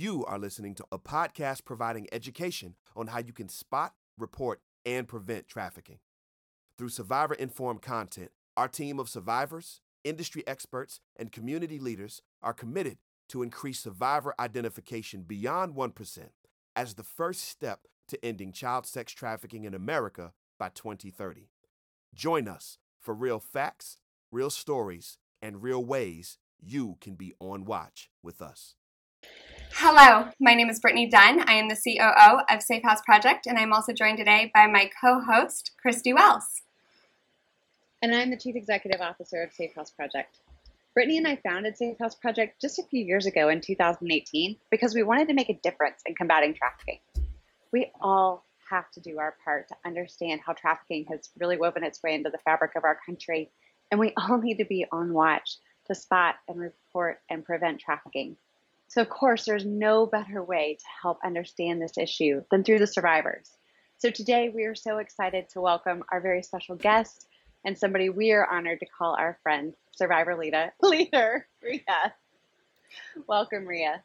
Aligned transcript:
You 0.00 0.24
are 0.26 0.38
listening 0.38 0.76
to 0.76 0.86
a 0.92 0.98
podcast 1.00 1.64
providing 1.64 2.06
education 2.12 2.76
on 2.94 3.08
how 3.08 3.18
you 3.18 3.32
can 3.32 3.48
spot, 3.48 3.94
report, 4.16 4.60
and 4.86 5.08
prevent 5.08 5.48
trafficking. 5.48 5.98
Through 6.76 6.90
survivor 6.90 7.34
informed 7.34 7.82
content, 7.82 8.30
our 8.56 8.68
team 8.68 9.00
of 9.00 9.08
survivors, 9.08 9.80
industry 10.04 10.44
experts, 10.46 11.00
and 11.16 11.32
community 11.32 11.80
leaders 11.80 12.22
are 12.40 12.52
committed 12.52 12.98
to 13.30 13.42
increase 13.42 13.80
survivor 13.80 14.36
identification 14.38 15.22
beyond 15.22 15.74
1% 15.74 16.28
as 16.76 16.94
the 16.94 17.02
first 17.02 17.40
step 17.48 17.88
to 18.06 18.24
ending 18.24 18.52
child 18.52 18.86
sex 18.86 19.10
trafficking 19.10 19.64
in 19.64 19.74
America 19.74 20.32
by 20.60 20.68
2030. 20.68 21.48
Join 22.14 22.46
us 22.46 22.78
for 23.00 23.14
real 23.14 23.40
facts, 23.40 23.98
real 24.30 24.50
stories, 24.50 25.18
and 25.42 25.60
real 25.60 25.84
ways 25.84 26.38
you 26.60 26.98
can 27.00 27.16
be 27.16 27.32
on 27.40 27.64
watch 27.64 28.10
with 28.22 28.40
us. 28.40 28.76
Hello, 29.72 30.28
my 30.40 30.54
name 30.54 30.68
is 30.68 30.80
Brittany 30.80 31.08
Dunn. 31.08 31.48
I 31.48 31.52
am 31.52 31.68
the 31.68 31.76
COO 31.76 32.40
of 32.48 32.62
Safe 32.62 32.82
House 32.82 33.00
Project, 33.02 33.46
and 33.46 33.58
I'm 33.58 33.72
also 33.72 33.92
joined 33.92 34.18
today 34.18 34.50
by 34.54 34.66
my 34.66 34.90
co 35.00 35.20
host, 35.20 35.72
Kristi 35.84 36.14
Wells. 36.14 36.62
And 38.02 38.14
I'm 38.14 38.30
the 38.30 38.36
Chief 38.36 38.56
Executive 38.56 39.00
Officer 39.00 39.42
of 39.42 39.52
Safe 39.52 39.74
House 39.74 39.90
Project. 39.90 40.38
Brittany 40.94 41.18
and 41.18 41.28
I 41.28 41.36
founded 41.36 41.76
Safe 41.76 41.98
House 41.98 42.14
Project 42.14 42.60
just 42.60 42.78
a 42.78 42.82
few 42.84 43.04
years 43.04 43.26
ago 43.26 43.48
in 43.48 43.60
2018 43.60 44.56
because 44.70 44.94
we 44.94 45.02
wanted 45.02 45.28
to 45.28 45.34
make 45.34 45.48
a 45.48 45.60
difference 45.62 46.02
in 46.06 46.14
combating 46.14 46.54
trafficking. 46.54 46.98
We 47.72 47.92
all 48.00 48.44
have 48.70 48.90
to 48.92 49.00
do 49.00 49.18
our 49.18 49.36
part 49.44 49.68
to 49.68 49.76
understand 49.86 50.40
how 50.44 50.54
trafficking 50.54 51.06
has 51.10 51.30
really 51.38 51.56
woven 51.56 51.84
its 51.84 52.02
way 52.02 52.14
into 52.14 52.30
the 52.30 52.38
fabric 52.38 52.72
of 52.76 52.84
our 52.84 52.98
country, 53.06 53.50
and 53.90 54.00
we 54.00 54.12
all 54.16 54.38
need 54.38 54.58
to 54.58 54.64
be 54.64 54.86
on 54.90 55.12
watch 55.12 55.56
to 55.86 55.94
spot 55.94 56.36
and 56.48 56.58
report 56.58 57.20
and 57.30 57.44
prevent 57.44 57.80
trafficking. 57.80 58.36
So, 58.88 59.02
of 59.02 59.10
course, 59.10 59.44
there's 59.44 59.66
no 59.66 60.06
better 60.06 60.42
way 60.42 60.78
to 60.80 60.84
help 61.02 61.18
understand 61.22 61.80
this 61.80 61.98
issue 61.98 62.42
than 62.50 62.64
through 62.64 62.78
the 62.78 62.86
survivors. 62.86 63.50
So, 63.98 64.10
today 64.10 64.48
we 64.48 64.64
are 64.64 64.74
so 64.74 64.96
excited 64.96 65.50
to 65.50 65.60
welcome 65.60 66.04
our 66.10 66.22
very 66.22 66.42
special 66.42 66.74
guest 66.74 67.26
and 67.66 67.76
somebody 67.76 68.08
we 68.08 68.32
are 68.32 68.50
honored 68.50 68.80
to 68.80 68.86
call 68.86 69.14
our 69.14 69.38
friend, 69.42 69.74
survivor 69.94 70.36
leader, 70.38 70.72
leader 70.80 71.46
Ria. 71.62 72.14
Welcome, 73.26 73.66
Ria. 73.66 74.02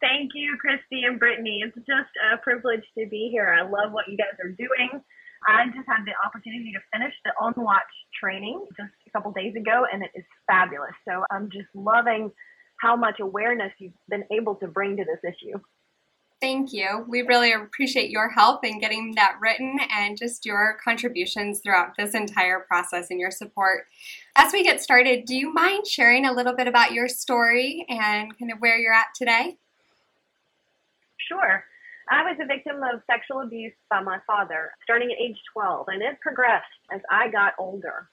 Thank 0.00 0.30
you, 0.34 0.56
Kristi 0.56 1.06
and 1.06 1.18
Brittany. 1.20 1.60
It's 1.62 1.76
just 1.76 2.10
a 2.32 2.38
privilege 2.38 2.84
to 2.98 3.06
be 3.06 3.28
here. 3.30 3.54
I 3.54 3.62
love 3.62 3.92
what 3.92 4.08
you 4.08 4.16
guys 4.16 4.34
are 4.42 4.50
doing. 4.50 5.02
I 5.46 5.66
just 5.66 5.86
had 5.86 6.06
the 6.06 6.12
opportunity 6.24 6.72
to 6.72 6.80
finish 6.90 7.14
the 7.24 7.32
On 7.38 7.52
Watch 7.56 7.82
training 8.18 8.64
just 8.78 8.92
a 9.06 9.10
couple 9.10 9.30
days 9.32 9.54
ago, 9.56 9.84
and 9.92 10.02
it 10.02 10.10
is 10.14 10.24
fabulous. 10.46 10.94
So 11.06 11.24
I'm 11.30 11.50
just 11.50 11.68
loving 11.74 12.30
how 12.82 12.96
much 12.96 13.20
awareness 13.20 13.72
you've 13.78 13.92
been 14.08 14.24
able 14.32 14.56
to 14.56 14.66
bring 14.66 14.96
to 14.96 15.04
this 15.04 15.20
issue. 15.22 15.56
Thank 16.40 16.72
you. 16.72 17.06
We 17.08 17.22
really 17.22 17.52
appreciate 17.52 18.10
your 18.10 18.28
help 18.28 18.64
in 18.64 18.80
getting 18.80 19.14
that 19.14 19.36
written 19.40 19.78
and 19.96 20.18
just 20.18 20.44
your 20.44 20.76
contributions 20.84 21.60
throughout 21.60 21.92
this 21.96 22.14
entire 22.14 22.58
process 22.58 23.10
and 23.10 23.20
your 23.20 23.30
support. 23.30 23.86
As 24.34 24.52
we 24.52 24.64
get 24.64 24.80
started, 24.80 25.24
do 25.24 25.36
you 25.36 25.54
mind 25.54 25.86
sharing 25.86 26.26
a 26.26 26.32
little 26.32 26.56
bit 26.56 26.66
about 26.66 26.92
your 26.92 27.06
story 27.06 27.86
and 27.88 28.36
kind 28.36 28.50
of 28.50 28.58
where 28.58 28.76
you're 28.76 28.92
at 28.92 29.14
today? 29.14 29.56
Sure. 31.28 31.62
I 32.10 32.24
was 32.24 32.36
a 32.42 32.46
victim 32.46 32.82
of 32.82 33.02
sexual 33.08 33.42
abuse 33.42 33.72
by 33.88 34.00
my 34.00 34.18
father 34.26 34.72
starting 34.82 35.12
at 35.12 35.22
age 35.22 35.38
12, 35.52 35.86
and 35.86 36.02
it 36.02 36.20
progressed 36.20 36.66
as 36.92 37.00
I 37.08 37.28
got 37.28 37.54
older. 37.60 38.08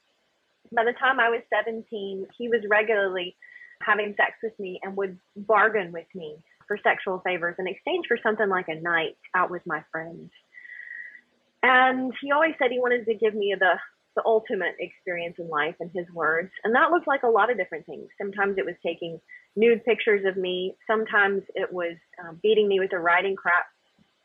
By 0.72 0.83
the 0.83 0.94
time 0.94 1.20
I 1.20 1.30
was 1.30 1.42
17, 1.52 2.28
he 2.38 2.48
was 2.48 2.61
regularly 2.70 3.36
having 3.81 4.16
sex 4.17 4.33
with 4.44 4.58
me 4.59 4.80
and 4.83 4.95
would 4.97 5.17
bargain 5.35 5.91
with 5.91 6.08
me 6.13 6.38
for 6.67 6.77
sexual 6.83 7.22
favors 7.25 7.55
in 7.59 7.67
exchange 7.67 8.05
for 8.08 8.17
something 8.21 8.49
like 8.49 8.67
a 8.67 8.75
night 8.75 9.17
out 9.36 9.49
with 9.49 9.66
my 9.66 9.83
friends. 9.91 10.31
And 11.63 12.13
he 12.21 12.31
always 12.31 12.53
said 12.59 12.71
he 12.71 12.80
wanted 12.80 13.05
to 13.05 13.13
give 13.16 13.33
me 13.33 13.55
the 13.58 13.75
the 14.15 14.23
ultimate 14.26 14.76
experience 14.80 15.36
in 15.39 15.48
life 15.48 15.76
in 15.80 15.89
his 15.93 16.05
words. 16.14 16.52
And 16.64 16.76
that 16.76 16.92
looked 16.92 17.08
like 17.08 17.23
a 17.23 17.27
lot 17.27 17.52
of 17.52 17.58
different 17.58 17.86
things. 17.86 18.08
Sometimes 18.20 18.58
it 18.58 18.65
was 18.65 18.76
taking 18.86 19.21
nude 19.55 19.86
pictures 19.86 20.25
of 20.25 20.36
me. 20.36 20.75
Sometimes 20.87 21.43
it 21.55 21.71
was 21.71 21.95
um, 22.21 22.39
beating 22.42 22.67
me 22.67 22.80
with 22.80 22.92
a 22.92 22.99
riding 22.99 23.36
crop, 23.36 23.65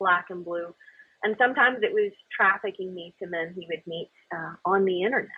black 0.01 0.27
and 0.31 0.45
blue. 0.45 0.75
And 1.23 1.37
sometimes 1.39 1.79
it 1.83 1.93
was 1.93 2.13
trafficking 2.35 2.95
me 2.95 3.15
to 3.23 3.29
men 3.29 3.55
he 3.55 3.67
would 3.71 3.87
meet 3.87 4.11
uh, 4.35 4.55
on 4.65 4.85
the 4.85 5.03
internet. 5.03 5.31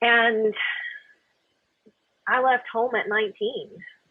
And 0.00 0.54
I 2.28 2.40
left 2.40 2.64
home 2.72 2.94
at 2.94 3.08
19 3.08 3.32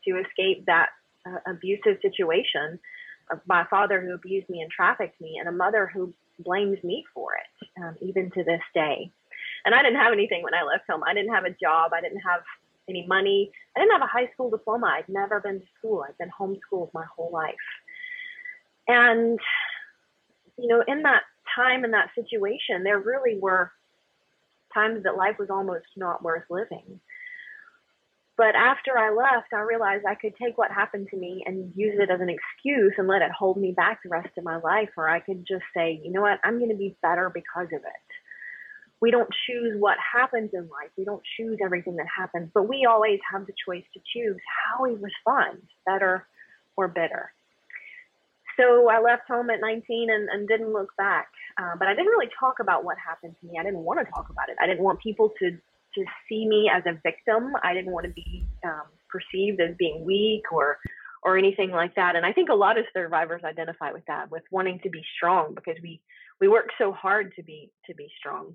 to 0.06 0.12
escape 0.20 0.66
that 0.66 0.90
uh, 1.26 1.52
abusive 1.52 1.98
situation 2.02 2.80
of 3.32 3.40
my 3.48 3.66
father 3.70 4.02
who 4.02 4.14
abused 4.14 4.50
me 4.50 4.62
and 4.62 4.70
trafficked 4.70 5.20
me, 5.22 5.38
and 5.40 5.48
a 5.48 5.52
mother 5.52 5.90
who 5.94 6.14
blames 6.40 6.84
me 6.84 7.06
for 7.14 7.30
it, 7.34 7.82
um, 7.82 7.96
even 8.02 8.30
to 8.32 8.44
this 8.44 8.62
day. 8.74 9.10
And 9.66 9.74
I 9.74 9.82
didn't 9.82 10.00
have 10.00 10.14
anything 10.14 10.44
when 10.44 10.54
I 10.54 10.64
left 10.64 10.84
home. 10.90 11.04
I 11.08 11.14
didn't 11.14 11.34
have 11.34 11.46
a 11.46 11.52
job. 11.52 11.94
I 11.94 12.02
didn't 12.02 12.20
have 12.20 12.42
any 12.90 13.06
money. 13.08 13.52
I 13.76 13.80
didn't 13.80 13.94
have 13.94 14.02
a 14.02 14.12
high 14.12 14.30
school 14.34 14.50
diploma. 14.50 14.88
I'd 14.88 15.08
never 15.08 15.40
been 15.40 15.60
to 15.60 15.66
school. 15.78 16.04
I'd 16.08 16.18
been 16.18 16.32
homeschooled 16.38 16.94
my 16.94 17.06
whole 17.16 17.32
life. 17.32 17.56
And, 18.88 19.40
you 20.58 20.68
know, 20.68 20.84
in 20.88 21.04
that 21.04 21.24
time, 21.56 21.86
in 21.86 21.92
that 21.92 22.10
situation, 22.16 22.84
there 22.84 23.00
really 23.00 23.40
were 23.40 23.72
times 24.74 25.04
that 25.04 25.16
life 25.16 25.38
was 25.40 25.50
almost 25.50 25.86
not 25.96 26.24
worth 26.24 26.44
living. 26.50 27.00
But 28.36 28.56
after 28.56 28.98
I 28.98 29.12
left, 29.14 29.54
I 29.54 29.60
realized 29.60 30.06
I 30.08 30.16
could 30.16 30.34
take 30.42 30.58
what 30.58 30.72
happened 30.72 31.08
to 31.12 31.18
me 31.18 31.44
and 31.46 31.72
use 31.76 32.00
it 32.00 32.10
as 32.10 32.20
an 32.20 32.30
excuse 32.30 32.94
and 32.98 33.08
let 33.08 33.22
it 33.22 33.32
hold 33.32 33.58
me 33.58 33.74
back 33.76 34.02
the 34.02 34.10
rest 34.10 34.30
of 34.38 34.44
my 34.44 34.58
life. 34.58 34.90
Or 34.98 35.08
I 35.08 35.20
could 35.20 35.46
just 35.48 35.64
say, 35.76 36.02
you 36.04 36.12
know 36.12 36.22
what, 36.22 36.40
I'm 36.44 36.58
going 36.58 36.72
to 36.72 36.78
be 36.78 36.96
better 37.04 37.30
because 37.30 37.68
of 37.68 37.82
it. 37.82 38.08
We 39.02 39.12
don't 39.12 39.30
choose 39.46 39.76
what 39.78 39.98
happens 40.00 40.52
in 40.54 40.62
life. 40.62 40.90
We 40.98 41.06
don't 41.06 41.22
choose 41.38 41.60
everything 41.64 41.98
that 41.98 42.08
happens, 42.16 42.50
but 42.54 42.68
we 42.70 42.88
always 42.90 43.20
have 43.32 43.46
the 43.46 43.54
choice 43.68 43.84
to 43.94 44.00
choose 44.14 44.38
how 44.48 44.84
we 44.84 44.92
respond, 44.92 45.62
better 45.86 46.26
or 46.76 46.88
bitter. 46.88 47.34
So 48.58 48.90
I 48.90 49.02
left 49.02 49.24
home 49.28 49.50
at 49.50 49.60
19 49.60 50.10
and, 50.10 50.30
and 50.30 50.48
didn't 50.48 50.72
look 50.72 50.96
back. 50.98 51.28
Uh, 51.58 51.76
but 51.78 51.88
I 51.88 51.94
didn't 51.94 52.08
really 52.08 52.30
talk 52.40 52.60
about 52.60 52.84
what 52.84 52.98
happened 52.98 53.36
to 53.42 53.48
me. 53.48 53.60
I 53.60 53.64
didn't 53.64 53.80
want 53.80 54.00
to 54.00 54.12
talk 54.12 54.30
about 54.30 54.50
it. 54.50 54.56
I 54.62 54.68
didn't 54.68 54.84
want 54.84 55.02
people 55.02 55.32
to 55.40 55.58
to 55.96 56.06
see 56.28 56.48
me 56.48 56.70
as 56.74 56.84
a 56.86 57.00
victim. 57.04 57.54
I 57.64 57.74
didn't 57.74 57.92
want 57.92 58.06
to 58.06 58.12
be 58.12 58.46
um, 58.64 58.88
perceived 59.10 59.62
as 59.62 59.76
being 59.78 60.06
weak 60.06 60.52
or 60.52 60.78
or 61.26 61.38
anything 61.38 61.72
like 61.72 61.96
that. 61.96 62.16
And 62.16 62.26
I 62.26 62.34
think 62.34 62.50
a 62.50 62.56
lot 62.56 62.78
of 62.78 62.86
survivors 62.94 63.44
identify 63.46 63.92
with 63.92 64.06
that, 64.08 64.30
with 64.30 64.44
wanting 64.52 64.80
to 64.84 64.90
be 64.90 65.04
strong 65.16 65.54
because 65.56 65.78
we 65.82 66.02
we 66.42 66.48
work 66.48 66.70
so 66.78 66.92
hard 66.92 67.34
to 67.36 67.44
be 67.44 67.72
to 67.88 67.96
be 67.96 68.08
strong. 68.18 68.54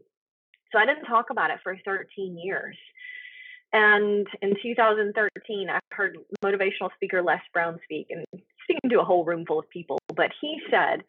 So 0.72 0.78
I 0.78 0.84
didn't 0.84 1.06
talk 1.06 1.31
about 1.31 1.50
it 1.50 1.60
for 1.62 1.77
13 1.84 2.38
years. 2.38 2.77
And 3.72 4.27
in 4.43 4.54
2013, 4.62 5.69
I 5.71 5.78
heard 5.93 6.16
motivational 6.43 6.91
speaker 6.94 7.22
Les 7.22 7.41
Brown 7.53 7.78
speak 7.84 8.06
and 8.10 8.25
speaking 8.65 8.91
to 8.91 9.00
a 9.00 9.04
whole 9.04 9.25
room 9.25 9.44
full 9.47 9.59
of 9.59 9.69
people. 9.71 9.98
But 10.15 10.31
he 10.41 10.60
said, 10.71 11.04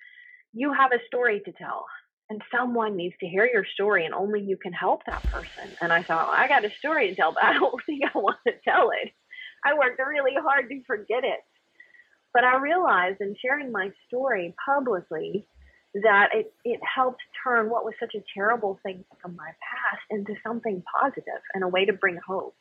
You 0.53 0.73
have 0.73 0.91
a 0.91 1.05
story 1.07 1.41
to 1.45 1.51
tell 1.53 1.85
and 2.29 2.41
someone 2.55 2.95
needs 2.95 3.15
to 3.19 3.27
hear 3.27 3.49
your 3.51 3.65
story 3.73 4.05
and 4.05 4.13
only 4.13 4.41
you 4.41 4.57
can 4.57 4.73
help 4.73 5.01
that 5.05 5.25
person. 5.25 5.75
And 5.81 5.91
I 5.91 6.03
thought, 6.03 6.27
well, 6.27 6.37
I 6.37 6.47
got 6.47 6.65
a 6.65 6.69
story 6.77 7.09
to 7.09 7.15
tell, 7.15 7.33
but 7.33 7.43
I 7.43 7.53
don't 7.53 7.81
think 7.85 8.03
I 8.03 8.17
want 8.17 8.37
to 8.47 8.53
tell 8.63 8.91
it. 9.01 9.11
I 9.65 9.73
worked 9.73 9.99
really 9.99 10.35
hard 10.41 10.69
to 10.69 10.83
forget 10.85 11.23
it. 11.23 11.39
But 12.33 12.43
I 12.43 12.57
realized 12.57 13.21
in 13.21 13.35
sharing 13.41 13.71
my 13.71 13.89
story 14.07 14.53
publicly 14.63 15.47
that 15.95 16.29
it, 16.33 16.53
it 16.63 16.79
helped 16.83 17.21
turn 17.43 17.69
what 17.69 17.83
was 17.83 17.95
such 17.99 18.13
a 18.13 18.23
terrible 18.35 18.79
thing 18.83 19.03
from 19.19 19.35
my 19.35 19.47
past 19.47 20.03
into 20.11 20.35
something 20.45 20.83
positive 21.01 21.41
and 21.55 21.63
a 21.63 21.67
way 21.67 21.85
to 21.85 21.93
bring 21.93 22.19
hope. 22.25 22.55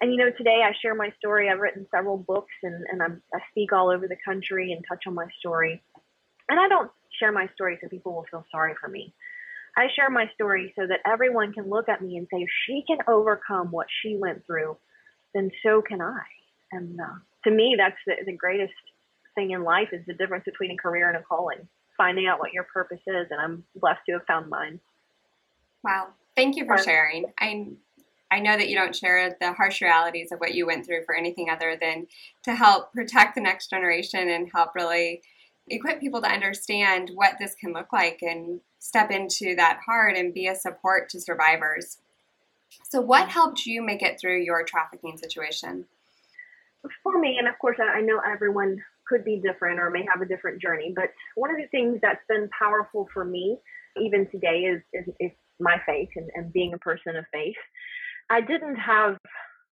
And 0.00 0.10
you 0.10 0.16
know, 0.16 0.30
today 0.30 0.62
I 0.64 0.72
share 0.80 0.94
my 0.94 1.12
story. 1.18 1.50
I've 1.50 1.60
written 1.60 1.86
several 1.94 2.16
books 2.16 2.54
and, 2.62 2.86
and 2.90 3.02
I'm, 3.02 3.22
I 3.34 3.40
speak 3.50 3.74
all 3.74 3.90
over 3.90 4.08
the 4.08 4.16
country 4.24 4.72
and 4.72 4.82
touch 4.88 5.04
on 5.06 5.14
my 5.14 5.26
story. 5.38 5.82
And 6.48 6.58
I 6.58 6.66
don't 6.68 6.90
share 7.20 7.30
my 7.32 7.48
story 7.54 7.78
so 7.80 7.88
people 7.88 8.14
will 8.14 8.26
feel 8.30 8.44
sorry 8.50 8.74
for 8.80 8.88
me. 8.88 9.14
I 9.76 9.86
share 9.94 10.10
my 10.10 10.26
story 10.34 10.72
so 10.76 10.86
that 10.86 11.00
everyone 11.06 11.52
can 11.52 11.68
look 11.68 11.88
at 11.88 12.02
me 12.02 12.16
and 12.16 12.26
say, 12.32 12.40
if 12.40 12.48
she 12.66 12.82
can 12.86 12.98
overcome 13.06 13.70
what 13.70 13.86
she 14.02 14.16
went 14.16 14.44
through, 14.46 14.76
then 15.32 15.50
so 15.64 15.80
can 15.80 16.00
I. 16.00 16.22
And 16.72 16.98
uh, 17.00 17.18
to 17.44 17.50
me, 17.50 17.76
that's 17.78 17.96
the, 18.06 18.14
the 18.26 18.36
greatest 18.36 18.72
thing 19.34 19.52
in 19.52 19.62
life 19.62 19.88
is 19.92 20.04
the 20.06 20.14
difference 20.14 20.44
between 20.44 20.72
a 20.72 20.76
career 20.76 21.08
and 21.08 21.16
a 21.16 21.22
calling, 21.22 21.68
finding 21.96 22.26
out 22.26 22.40
what 22.40 22.52
your 22.52 22.64
purpose 22.64 23.00
is. 23.06 23.26
And 23.30 23.40
I'm 23.40 23.64
blessed 23.76 24.00
to 24.06 24.12
have 24.14 24.26
found 24.26 24.50
mine. 24.50 24.80
Wow. 25.84 26.08
Thank 26.36 26.56
you 26.56 26.66
for 26.66 26.78
sharing. 26.78 27.26
I 27.38 27.68
I 28.32 28.38
know 28.38 28.56
that 28.56 28.68
you 28.68 28.76
don't 28.76 28.94
share 28.94 29.36
the 29.40 29.52
harsh 29.52 29.82
realities 29.82 30.30
of 30.30 30.38
what 30.38 30.54
you 30.54 30.64
went 30.64 30.86
through 30.86 31.04
for 31.04 31.16
anything 31.16 31.50
other 31.50 31.76
than 31.80 32.06
to 32.44 32.54
help 32.54 32.92
protect 32.92 33.34
the 33.34 33.40
next 33.40 33.70
generation 33.70 34.28
and 34.28 34.48
help 34.54 34.70
really 34.76 35.22
equip 35.70 36.00
people 36.00 36.20
to 36.22 36.30
understand 36.30 37.10
what 37.14 37.34
this 37.38 37.54
can 37.54 37.72
look 37.72 37.92
like 37.92 38.18
and 38.22 38.60
step 38.78 39.10
into 39.10 39.54
that 39.56 39.80
heart 39.86 40.16
and 40.16 40.34
be 40.34 40.46
a 40.46 40.54
support 40.54 41.08
to 41.10 41.20
survivors. 41.20 41.98
So, 42.88 43.00
what 43.00 43.28
helped 43.28 43.66
you 43.66 43.82
make 43.82 44.02
it 44.02 44.20
through 44.20 44.40
your 44.42 44.64
trafficking 44.64 45.16
situation? 45.16 45.86
for 47.02 47.18
me, 47.18 47.36
and 47.38 47.46
of 47.48 47.58
course, 47.58 47.76
I 47.78 48.00
know 48.00 48.20
everyone 48.20 48.82
could 49.06 49.24
be 49.24 49.36
different 49.36 49.80
or 49.80 49.90
may 49.90 50.04
have 50.10 50.22
a 50.22 50.26
different 50.26 50.62
journey, 50.62 50.92
but 50.94 51.10
one 51.34 51.50
of 51.50 51.56
the 51.56 51.66
things 51.66 51.98
that's 52.00 52.24
been 52.28 52.48
powerful 52.58 53.08
for 53.12 53.24
me, 53.24 53.58
even 54.00 54.26
today, 54.30 54.60
is, 54.60 54.80
is, 54.92 55.14
is 55.18 55.30
my 55.58 55.76
faith 55.84 56.08
and, 56.16 56.30
and 56.34 56.52
being 56.52 56.72
a 56.72 56.78
person 56.78 57.16
of 57.16 57.24
faith. 57.32 57.56
I 58.30 58.40
didn't 58.40 58.76
have 58.76 59.18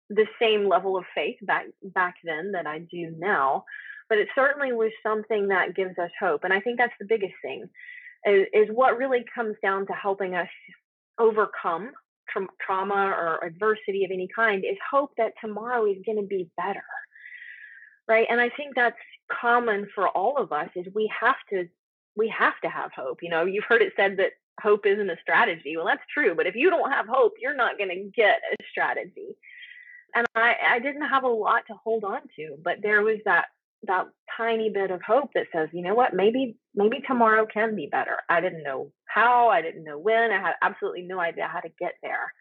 the 0.10 0.26
same 0.40 0.68
level 0.68 0.98
of 0.98 1.06
faith 1.16 1.38
back 1.42 1.66
back 1.82 2.16
then 2.24 2.52
that 2.52 2.68
I 2.68 2.80
do 2.80 3.16
now, 3.18 3.64
but 4.12 4.18
it 4.18 4.28
certainly 4.36 4.74
was 4.74 4.92
something 5.02 5.48
that 5.48 5.74
gives 5.74 5.98
us 5.98 6.12
hope. 6.20 6.44
And 6.44 6.52
I 6.52 6.60
think 6.60 6.78
that's 6.78 6.92
the 7.00 7.06
biggest 7.08 7.32
thing 7.42 7.64
is, 8.26 8.46
is 8.54 8.68
what 8.70 8.98
really 8.98 9.24
comes 9.34 9.56
down 9.64 9.88
to 9.88 9.94
helping 9.94 10.36
us 10.36 10.50
overcome 11.18 11.92
tra- 12.28 12.46
trauma 12.60 13.06
or 13.06 13.42
adversity 13.42 14.04
of 14.04 14.12
any 14.12 14.28
kind 14.36 14.66
is 14.66 14.76
hope 14.92 15.12
that 15.18 15.32
tomorrow 15.40 15.86
is 15.86 15.96
going 16.06 16.18
to 16.18 16.28
be 16.28 16.50
better. 16.58 16.84
Right? 18.06 18.28
And 18.30 18.42
I 18.42 18.50
think 18.50 18.76
that's 18.76 18.98
common 19.32 19.88
for 19.96 20.10
all 20.10 20.38
of 20.38 20.52
us 20.52 20.68
is 20.76 20.88
we 20.94 21.10
have 21.18 21.38
to 21.52 21.70
we 22.18 22.28
have 22.38 22.60
to 22.64 22.70
have 22.70 22.92
hope. 22.94 23.20
You 23.22 23.30
know, 23.30 23.46
you've 23.46 23.64
heard 23.64 23.82
it 23.82 23.94
said 23.96 24.18
that 24.18 24.34
hope 24.62 24.86
isn't 24.86 25.10
a 25.10 25.16
strategy. 25.22 25.78
Well, 25.78 25.86
that's 25.86 26.04
true, 26.14 26.36
but 26.36 26.48
if 26.48 26.56
you 26.56 26.70
don't 26.70 26.92
have 26.92 27.08
hope, 27.08 27.36
you're 27.42 27.56
not 27.56 27.78
going 27.78 27.92
to 27.92 28.12
get 28.14 28.42
a 28.52 28.58
strategy. 28.70 29.38
And 30.14 30.28
I, 30.36 30.56
I 30.72 30.80
didn't 30.80 31.08
have 31.08 31.24
a 31.24 31.30
lot 31.30 31.64
to 31.68 31.76
hold 31.82 32.04
on 32.04 32.20
to, 32.36 32.58
but 32.62 32.80
there 32.82 33.04
was 33.04 33.20
that 33.24 33.46
that 33.84 34.06
tiny 34.38 34.70
bit 34.70 34.92
of 34.92 35.02
hope 35.02 35.32
that 35.34 35.48
says, 35.54 35.70
you 35.74 35.82
know 35.82 35.96
what, 35.96 36.14
maybe 36.14 36.58
maybe 36.76 37.02
tomorrow 37.08 37.46
can 37.52 37.76
be 37.76 37.88
better. 37.92 38.18
I 38.30 38.42
didn't 38.42 38.64
know 38.64 38.92
how, 39.06 39.50
I 39.50 39.62
didn't 39.62 39.84
know 39.84 39.98
when, 39.98 40.32
I 40.32 40.40
had 40.40 40.54
absolutely 40.62 41.04
no 41.04 41.20
idea 41.20 41.50
how 41.52 41.60
to 41.60 41.70
get 41.80 41.94
there. 42.02 42.32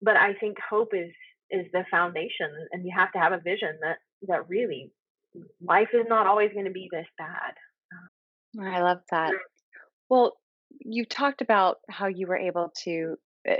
But 0.00 0.16
I 0.16 0.34
think 0.34 0.56
hope 0.68 0.90
is 0.94 1.12
is 1.50 1.66
the 1.72 1.84
foundation 1.90 2.50
and 2.72 2.84
you 2.84 2.92
have 2.96 3.12
to 3.12 3.18
have 3.18 3.32
a 3.32 3.40
vision 3.40 3.78
that 3.82 3.98
that 4.28 4.48
really 4.48 4.90
life 5.60 5.88
is 5.92 6.06
not 6.08 6.26
always 6.26 6.52
going 6.52 6.64
to 6.64 6.70
be 6.70 6.88
this 6.90 7.06
bad. 7.18 7.54
I 8.60 8.80
love 8.80 9.00
that. 9.10 9.32
Well, 10.08 10.34
you 10.80 11.04
talked 11.04 11.40
about 11.40 11.76
how 11.88 12.06
you 12.06 12.26
were 12.26 12.36
able 12.36 12.72
to 12.84 13.16
uh, 13.48 13.54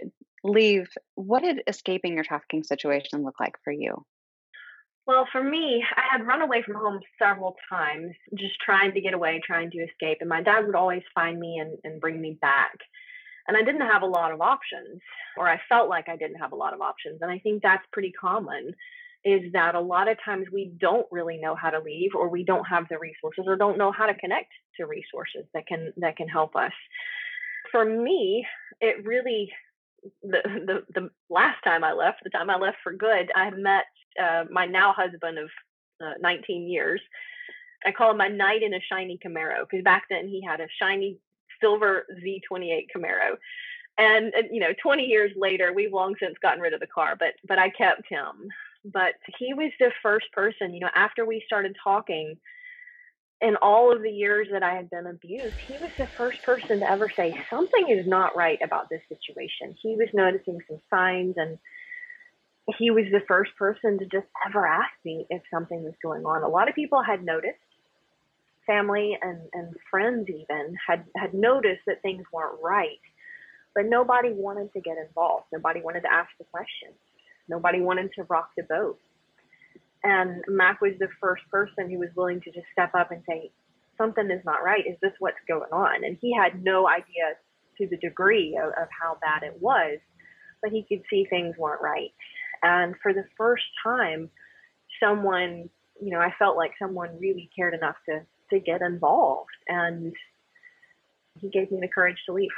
leave. 0.45 0.89
What 1.15 1.43
did 1.43 1.63
escaping 1.67 2.15
your 2.15 2.25
trafficking 2.25 2.63
situation 2.63 3.23
look 3.23 3.41
like 3.41 3.57
for 3.65 3.73
you? 3.73 4.05
Well, 5.07 5.27
for 5.33 5.43
me, 5.43 5.85
I 5.97 6.03
had 6.13 6.27
run 6.27 6.43
away 6.43 6.63
from 6.63 6.77
home 6.77 7.01
several 7.21 7.57
times, 7.69 8.13
just 8.37 8.55
trying 8.65 8.93
to 8.95 9.01
get 9.01 9.15
away, 9.15 9.41
trying 9.45 9.71
to 9.73 9.79
escape. 9.79 10.19
And 10.21 10.29
my 10.29 10.43
dad 10.43 10.65
would 10.67 10.77
always 10.77 11.03
find 11.15 11.41
me 11.41 11.59
and, 11.59 11.77
and 11.85 12.01
bring 12.01 12.21
me 12.21 12.39
back. 12.41 12.73
And 13.49 13.57
I 13.57 13.63
didn't 13.63 13.81
have 13.81 14.03
a 14.03 14.07
lot 14.07 14.31
of 14.33 14.41
options, 14.41 15.01
or 15.37 15.49
I 15.49 15.61
felt 15.69 15.89
like 15.89 16.09
I 16.09 16.17
didn't 16.17 16.39
have 16.39 16.53
a 16.53 16.57
lot 16.57 16.73
of 16.75 16.81
options. 16.81 17.19
And 17.21 17.31
I 17.31 17.41
think 17.41 17.63
that's 17.63 17.85
pretty 17.93 18.13
common 18.13 18.75
is 19.25 19.53
that 19.53 19.75
a 19.75 19.81
lot 19.81 20.09
of 20.09 20.17
times 20.25 20.47
we 20.53 20.73
don't 20.79 21.07
really 21.13 21.39
know 21.39 21.55
how 21.55 21.71
to 21.71 21.79
leave 21.81 22.11
or 22.15 22.29
we 22.29 22.45
don't 22.45 22.65
have 22.65 22.89
the 22.89 22.99
resources 22.99 23.45
or 23.47 23.57
don't 23.57 23.79
know 23.79 23.93
how 23.93 24.07
to 24.07 24.15
connect 24.15 24.53
to 24.77 24.87
resources 24.87 25.45
that 25.55 25.67
can 25.67 25.93
that 25.97 26.17
can 26.17 26.29
help 26.29 26.57
us 26.57 26.73
for 27.71 27.85
me 27.85 28.45
it 28.81 29.05
really 29.05 29.53
the, 30.23 30.41
the 30.67 30.85
the 31.01 31.11
last 31.31 31.63
time 31.63 31.85
i 31.85 31.93
left 31.93 32.19
the 32.25 32.31
time 32.31 32.51
i 32.51 32.57
left 32.57 32.79
for 32.83 32.93
good 32.93 33.31
i 33.37 33.51
met 33.51 33.85
uh, 34.21 34.45
my 34.51 34.67
now 34.67 34.93
husband 34.93 35.39
of 35.39 35.51
uh, 36.03 36.15
19 36.21 36.69
years 36.69 37.01
i 37.87 37.93
call 37.93 38.11
him 38.11 38.17
my 38.17 38.29
knight 38.29 38.63
in 38.63 38.75
a 38.75 38.81
shiny 38.89 39.19
camaro 39.25 39.61
because 39.61 39.85
back 39.85 40.05
then 40.11 40.27
he 40.29 40.43
had 40.43 40.61
a 40.61 40.67
shiny 40.81 41.17
silver 41.61 42.07
z28 42.25 42.87
camaro 42.95 43.37
and, 43.99 44.33
and 44.35 44.49
you 44.51 44.61
know 44.61 44.73
20 44.83 45.05
years 45.05 45.31
later 45.37 45.73
we've 45.73 45.93
long 45.93 46.15
since 46.21 46.35
gotten 46.43 46.61
rid 46.61 46.75
of 46.75 46.81
the 46.81 46.87
car 46.87 47.15
but 47.19 47.35
but 47.47 47.59
i 47.59 47.69
kept 47.71 48.09
him 48.09 48.49
but 48.85 49.15
he 49.39 49.55
was 49.55 49.71
the 49.79 49.93
first 50.03 50.27
person, 50.33 50.75
you 50.75 50.81
know, 50.81 50.91
after 50.95 51.25
we 51.25 51.43
started 51.47 51.77
talking 51.83 52.37
in 53.41 53.57
all 53.57 53.95
of 53.95 54.03
the 54.03 54.11
years 54.11 54.49
that 54.53 54.63
I 54.63 54.75
had 54.75 54.91
been 54.91 55.07
abused, 55.07 55.57
he 55.67 55.79
was 55.79 55.91
the 55.99 56.09
first 56.17 56.43
person 56.43 56.81
to 56.81 56.91
ever 56.91 57.09
say, 57.17 57.35
something 57.51 57.89
is 57.89 58.07
not 58.07 58.37
right 58.37 58.59
about 58.63 58.89
this 58.89 59.03
situation. 59.09 59.75
He 59.81 59.97
was 59.97 60.09
noticing 60.15 60.59
some 60.69 60.81
signs 60.91 61.35
and 61.37 61.59
he 62.79 62.91
was 62.91 63.05
the 63.11 63.23
first 63.27 63.51
person 63.57 63.99
to 63.99 64.05
just 64.07 64.27
ever 64.47 64.67
ask 64.67 64.93
me 65.05 65.27
if 65.31 65.43
something 65.53 65.83
was 65.83 65.95
going 66.03 66.25
on. 66.25 66.43
A 66.43 66.49
lot 66.49 66.69
of 66.69 66.75
people 66.75 67.03
had 67.03 67.25
noticed, 67.25 67.59
family 68.67 69.19
and, 69.21 69.41
and 69.53 69.75
friends 69.91 70.29
even 70.29 70.77
had, 70.87 71.05
had 71.17 71.35
noticed 71.35 71.83
that 71.87 72.01
things 72.03 72.25
weren't 72.33 72.59
right, 72.63 73.01
but 73.75 73.87
nobody 73.87 74.33
wanted 74.33 74.73
to 74.73 74.81
get 74.81 74.97
involved. 74.99 75.47
Nobody 75.53 75.81
wanted 75.81 76.03
to 76.03 76.13
ask 76.13 76.31
the 76.39 76.45
questions. 76.45 76.95
Nobody 77.49 77.81
wanted 77.81 78.13
to 78.15 78.23
rock 78.25 78.51
the 78.57 78.63
boat. 78.63 78.99
And 80.05 80.43
Mac 80.49 80.81
was 80.81 80.93
the 80.99 81.09
first 81.21 81.43
person 81.51 81.91
who 81.91 81.99
was 81.99 82.11
willing 82.15 82.41
to 82.43 82.51
just 82.51 82.67
step 82.73 82.95
up 82.95 83.11
and 83.11 83.23
say, 83.29 83.51
something 83.99 84.31
is 84.31 84.45
not 84.45 84.65
right. 84.65 84.87
Is 84.87 84.97
this 85.01 85.13
what's 85.19 85.37
going 85.47 85.71
on? 85.73 86.05
And 86.05 86.17
he 86.21 86.35
had 86.35 86.63
no 86.63 86.89
idea 86.89 87.37
to 87.79 87.87
the 87.87 87.97
degree 87.97 88.59
of, 88.63 88.71
of 88.71 88.89
how 88.91 89.17
bad 89.21 89.43
it 89.43 89.61
was, 89.61 89.99
but 90.63 90.73
he 90.73 90.85
could 90.89 91.03
see 91.09 91.25
things 91.25 91.57
weren't 91.57 91.83
right. 91.83 92.13
And 92.63 92.95
for 93.03 93.13
the 93.13 93.25
first 93.37 93.65
time, 93.83 94.31
someone, 95.03 95.69
you 96.01 96.11
know, 96.11 96.21
I 96.21 96.33
felt 96.39 96.57
like 96.57 96.73
someone 96.79 97.19
really 97.19 97.51
cared 97.57 97.75
enough 97.75 97.97
to, 98.09 98.23
to 98.51 98.61
get 98.61 98.83
involved. 98.83 99.51
And 99.69 100.13
he 101.41 101.49
gave 101.49 101.71
me 101.71 101.81
the 101.81 101.89
courage 101.89 102.19
to 102.27 102.33
leave. 102.33 102.51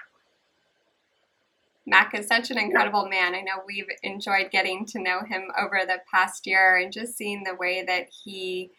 Mac 1.86 2.14
is 2.14 2.26
such 2.26 2.50
an 2.50 2.58
incredible 2.58 3.08
man. 3.08 3.34
I 3.34 3.42
know 3.42 3.62
we've 3.66 3.88
enjoyed 4.02 4.50
getting 4.50 4.86
to 4.86 5.02
know 5.02 5.20
him 5.20 5.50
over 5.58 5.80
the 5.86 5.98
past 6.12 6.46
year 6.46 6.76
and 6.76 6.92
just 6.92 7.16
seeing 7.16 7.44
the 7.44 7.54
way 7.54 7.84
that 7.86 8.08
he 8.24 8.70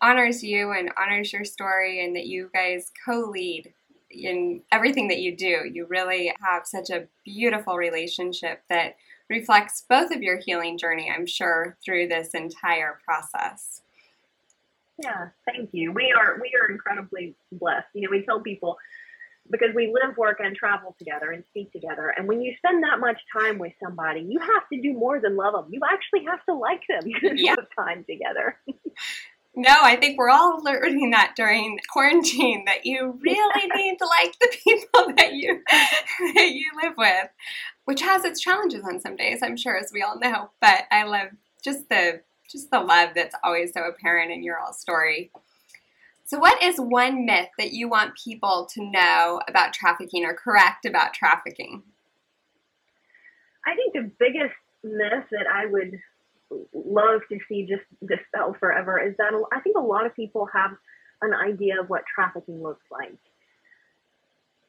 honors 0.00 0.42
you 0.42 0.72
and 0.72 0.90
honors 1.00 1.32
your 1.32 1.44
story 1.44 2.04
and 2.04 2.16
that 2.16 2.26
you 2.26 2.50
guys 2.52 2.90
co 3.04 3.30
lead 3.30 3.72
in 4.10 4.62
everything 4.72 5.08
that 5.08 5.20
you 5.20 5.36
do. 5.36 5.70
You 5.72 5.86
really 5.88 6.32
have 6.40 6.66
such 6.66 6.90
a 6.90 7.06
beautiful 7.24 7.76
relationship 7.76 8.62
that 8.68 8.96
reflects 9.28 9.84
both 9.88 10.10
of 10.10 10.22
your 10.22 10.38
healing 10.38 10.78
journey, 10.78 11.10
I'm 11.14 11.26
sure, 11.26 11.76
through 11.84 12.08
this 12.08 12.30
entire 12.34 12.98
process. 13.04 13.82
Yeah, 15.02 15.28
thank 15.46 15.70
you. 15.72 15.92
We 15.92 16.12
are 16.12 16.38
we 16.40 16.52
are 16.60 16.70
incredibly 16.70 17.34
blessed. 17.52 17.86
You 17.94 18.02
know, 18.02 18.08
we 18.10 18.24
tell 18.24 18.40
people 18.40 18.78
because 19.50 19.74
we 19.74 19.86
live, 19.86 20.16
work, 20.16 20.38
and 20.40 20.54
travel 20.56 20.94
together 20.98 21.30
and 21.30 21.44
speak 21.50 21.72
together. 21.72 22.12
And 22.16 22.26
when 22.26 22.42
you 22.42 22.54
spend 22.58 22.82
that 22.82 23.00
much 23.00 23.18
time 23.32 23.58
with 23.58 23.72
somebody, 23.82 24.20
you 24.20 24.38
have 24.40 24.68
to 24.72 24.80
do 24.80 24.92
more 24.92 25.20
than 25.20 25.36
love 25.36 25.54
them. 25.54 25.66
You 25.70 25.80
actually 25.90 26.24
have 26.24 26.44
to 26.46 26.54
like 26.54 26.82
them. 26.88 27.02
You 27.06 27.16
yeah. 27.34 27.54
time 27.76 28.04
together. 28.08 28.56
no, 29.54 29.74
I 29.82 29.96
think 29.96 30.18
we're 30.18 30.30
all 30.30 30.62
learning 30.62 31.10
that 31.10 31.34
during 31.36 31.78
quarantine 31.90 32.64
that 32.66 32.86
you 32.86 33.18
really 33.20 33.68
need 33.74 33.98
to 33.98 34.06
like 34.06 34.38
the 34.40 34.56
people 34.62 35.12
that 35.16 35.34
you 35.34 35.62
that 35.68 36.50
you 36.50 36.70
live 36.82 36.94
with, 36.96 37.28
which 37.84 38.00
has 38.02 38.24
its 38.24 38.40
challenges 38.40 38.84
on 38.84 39.00
some 39.00 39.16
days, 39.16 39.40
I'm 39.42 39.56
sure, 39.56 39.76
as 39.76 39.90
we 39.92 40.02
all 40.02 40.18
know. 40.18 40.50
But 40.60 40.84
I 40.90 41.04
love 41.04 41.28
just 41.62 41.88
the 41.88 42.20
just 42.50 42.70
the 42.70 42.80
love 42.80 43.10
that's 43.14 43.34
always 43.42 43.72
so 43.72 43.84
apparent 43.84 44.30
in 44.30 44.42
your 44.42 44.58
all 44.58 44.72
story. 44.72 45.30
So, 46.24 46.38
what 46.38 46.62
is 46.62 46.78
one 46.78 47.24
myth 47.24 47.48
that 47.58 47.72
you 47.72 47.88
want 47.88 48.18
people 48.22 48.68
to 48.74 48.82
know 48.82 49.40
about 49.48 49.72
trafficking 49.72 50.24
or 50.24 50.34
correct 50.34 50.84
about 50.84 51.14
trafficking? 51.14 51.82
I 53.66 53.74
think 53.74 53.94
the 53.94 54.10
biggest 54.18 54.54
myth 54.84 55.24
that 55.30 55.46
I 55.52 55.66
would 55.66 55.98
love 56.72 57.20
to 57.30 57.38
see 57.48 57.66
just 57.68 57.82
dispel 58.00 58.56
forever 58.58 58.98
is 58.98 59.14
that 59.18 59.32
I 59.52 59.60
think 59.60 59.76
a 59.76 59.80
lot 59.80 60.06
of 60.06 60.16
people 60.16 60.48
have 60.52 60.72
an 61.22 61.32
idea 61.34 61.80
of 61.80 61.88
what 61.88 62.02
trafficking 62.12 62.62
looks 62.62 62.84
like. 62.90 63.18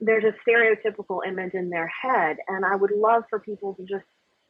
There's 0.01 0.23
a 0.23 0.49
stereotypical 0.49 1.19
image 1.27 1.53
in 1.53 1.69
their 1.69 1.87
head, 1.87 2.37
and 2.47 2.65
I 2.65 2.75
would 2.75 2.91
love 2.91 3.23
for 3.29 3.39
people 3.39 3.73
to 3.75 3.83
just 3.83 4.05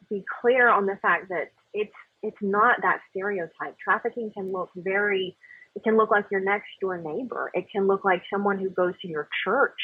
be 0.09 0.23
clear 0.41 0.69
on 0.69 0.85
the 0.85 0.97
fact 1.01 1.29
that 1.29 1.51
it's 1.73 1.93
it's 2.21 2.37
not 2.41 2.81
that 2.81 2.99
stereotype. 3.09 3.77
Trafficking 3.83 4.31
can 4.35 4.51
look 4.51 4.69
very 4.75 5.37
it 5.75 5.83
can 5.83 5.97
look 5.97 6.11
like 6.11 6.25
your 6.31 6.41
next 6.41 6.67
door 6.81 6.97
neighbor. 6.97 7.51
It 7.53 7.67
can 7.71 7.87
look 7.87 8.03
like 8.03 8.23
someone 8.31 8.59
who 8.59 8.69
goes 8.69 8.93
to 9.01 9.07
your 9.07 9.27
church. 9.43 9.79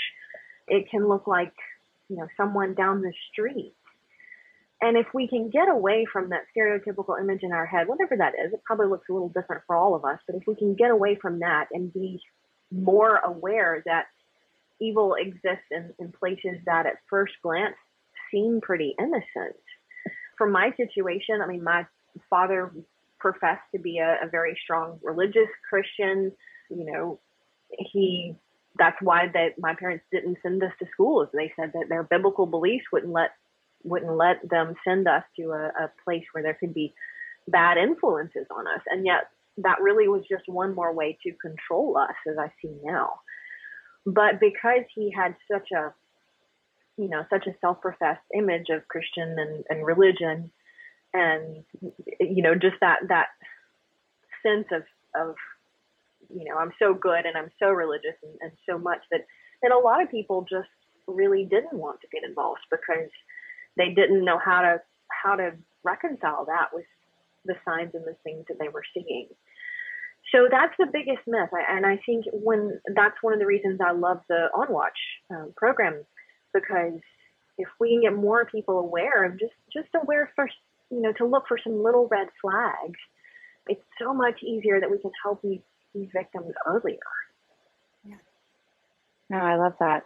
It 0.68 0.90
can 0.90 1.08
look 1.08 1.28
like, 1.28 1.54
you 2.10 2.18
know, 2.18 2.28
someone 2.36 2.74
down 2.74 3.02
the 3.02 3.14
street. 3.32 3.74
And 4.86 4.98
if 4.98 5.08
we 5.16 5.28
can 5.28 5.50
get 5.50 5.68
away 5.68 6.06
from 6.14 6.30
that 6.30 6.44
stereotypical 6.56 7.20
image 7.20 7.40
in 7.42 7.52
our 7.52 7.66
head, 7.66 7.88
whatever 7.88 8.16
that 8.18 8.34
is, 8.36 8.54
it 8.54 8.62
probably 8.64 8.86
looks 8.86 9.10
a 9.10 9.14
little 9.14 9.30
different 9.30 9.64
for 9.66 9.76
all 9.76 9.96
of 9.96 10.06
us, 10.06 10.20
but 10.28 10.36
if 10.36 10.44
we 10.46 10.54
can 10.54 10.76
get 10.76 10.92
away 10.92 11.18
from 11.20 11.40
that 11.40 11.66
and 11.72 11.92
be 11.92 12.22
more 12.72 13.18
aware 13.18 13.82
that 13.88 14.06
evil 14.80 15.16
exists 15.16 15.66
in, 15.72 15.92
in 15.98 16.12
places 16.12 16.60
that 16.68 16.86
at 16.86 16.98
first 17.10 17.34
glance 17.42 17.74
seem 18.32 18.62
pretty 18.62 18.94
innocent. 19.00 19.56
For 20.38 20.48
my 20.48 20.70
situation, 20.78 21.42
I 21.42 21.48
mean, 21.48 21.64
my 21.64 21.88
father 22.30 22.72
professed 23.20 23.66
to 23.74 23.82
be 23.82 23.98
a, 23.98 24.18
a 24.24 24.30
very 24.30 24.56
strong 24.64 25.00
religious 25.02 25.50
Christian. 25.68 26.32
You 26.70 26.92
know, 26.92 27.20
he 27.72 28.36
that's 28.78 28.98
why 29.02 29.30
that 29.34 29.58
my 29.58 29.74
parents 29.74 30.06
didn't 30.12 30.38
send 30.44 30.62
us 30.62 30.74
to 30.78 30.86
schools. 30.94 31.30
They 31.34 31.52
said 31.56 31.72
that 31.74 31.86
their 31.90 32.04
biblical 32.04 32.46
beliefs 32.46 32.86
wouldn't 32.92 33.14
let 33.14 33.32
wouldn't 33.86 34.18
let 34.18 34.38
them 34.50 34.76
send 34.84 35.08
us 35.08 35.24
to 35.38 35.52
a, 35.52 35.86
a 35.86 35.92
place 36.04 36.24
where 36.32 36.44
there 36.44 36.58
could 36.60 36.74
be 36.74 36.94
bad 37.48 37.78
influences 37.78 38.48
on 38.50 38.68
us. 38.68 38.82
And 38.90 39.06
yet 39.06 39.30
that 39.58 39.82
really 39.82 40.08
was 40.08 40.24
just 40.30 40.44
one 40.48 40.76
more 40.76 40.94
way 40.94 41.18
to 41.24 41.32
control 41.34 41.98
us, 41.98 42.16
as 42.28 42.38
I 42.38 42.52
see 42.62 42.74
now. 42.84 43.20
But 44.06 44.40
because 44.40 44.84
he 44.94 45.12
had 45.12 45.36
such 45.50 45.70
a, 45.72 45.94
you 46.98 47.10
know, 47.10 47.24
such 47.30 47.48
a 47.48 47.56
self-professed 47.62 48.26
image 48.36 48.68
of 48.70 48.88
Christian 48.88 49.36
and, 49.38 49.64
and 49.70 49.86
religion, 49.86 50.52
and 51.14 51.64
you 52.20 52.44
know, 52.44 52.56
just 52.56 52.76
that 52.82 53.00
that 53.08 53.28
sense 54.44 54.68
of 54.72 54.84
of, 55.16 55.36
you 56.30 56.44
know, 56.44 56.58
I'm 56.58 56.74
so 56.78 56.94
good 56.94 57.26
and 57.26 57.38
I'm 57.38 57.52
so 57.58 57.70
religious 57.70 58.16
and, 58.22 58.34
and 58.42 58.52
so 58.68 58.78
much 58.78 59.00
that 59.12 59.22
that 59.62 59.72
a 59.72 59.78
lot 59.80 60.04
of 60.04 60.12
people 60.12 60.46
just 60.50 60.68
really 61.08 61.46
didn't 61.46 61.74
want 61.74 62.02
to 62.02 62.08
get 62.12 62.28
involved 62.28 62.62
because 62.70 63.10
they 63.78 63.90
didn't 63.94 64.26
know 64.26 64.40
how 64.44 64.62
to 64.62 64.82
how 65.10 65.36
to 65.36 65.52
reconcile 65.84 66.46
that 66.46 66.70
with 66.74 66.86
the 67.46 67.56
signs 67.64 67.92
and 67.94 68.04
the 68.06 68.16
things 68.24 68.46
that 68.50 68.58
they 68.60 68.70
were 68.70 68.84
seeing. 68.94 69.28
So 70.32 70.48
that's 70.50 70.74
the 70.80 70.88
biggest 70.92 71.22
myth, 71.28 71.50
I, 71.54 71.78
and 71.78 71.86
I 71.86 72.00
think 72.06 72.26
when 72.34 72.80
that's 72.96 73.16
one 73.22 73.34
of 73.34 73.40
the 73.40 73.46
reasons 73.46 73.80
I 73.80 73.92
love 73.92 74.22
the 74.28 74.50
On 74.56 74.72
Watch 74.74 74.98
um, 75.30 75.54
program 75.56 76.04
because 76.54 77.00
if 77.58 77.68
we 77.80 77.94
can 77.94 78.02
get 78.02 78.20
more 78.20 78.46
people 78.46 78.80
aware 78.80 79.26
of 79.26 79.40
just 79.40 79.54
just 79.72 79.90
aware 80.02 80.32
for 80.36 80.48
you 80.90 81.02
know 81.02 81.14
to 81.14 81.26
look 81.26 81.44
for 81.48 81.60
some 81.64 81.84
little 81.84 82.08
red 82.08 82.28
flags, 82.42 83.00
it's 83.68 83.84
so 84.02 84.14
much 84.14 84.42
easier 84.44 84.80
that 84.80 84.90
we 84.90 84.98
can 84.98 85.12
help 85.24 85.42
these 85.42 85.62
these 85.94 86.10
victims 86.14 86.54
earlier. 86.66 86.98
Yeah. 88.04 88.16
No, 89.30 89.38
I 89.38 89.56
love 89.56 89.74
that. 89.80 90.04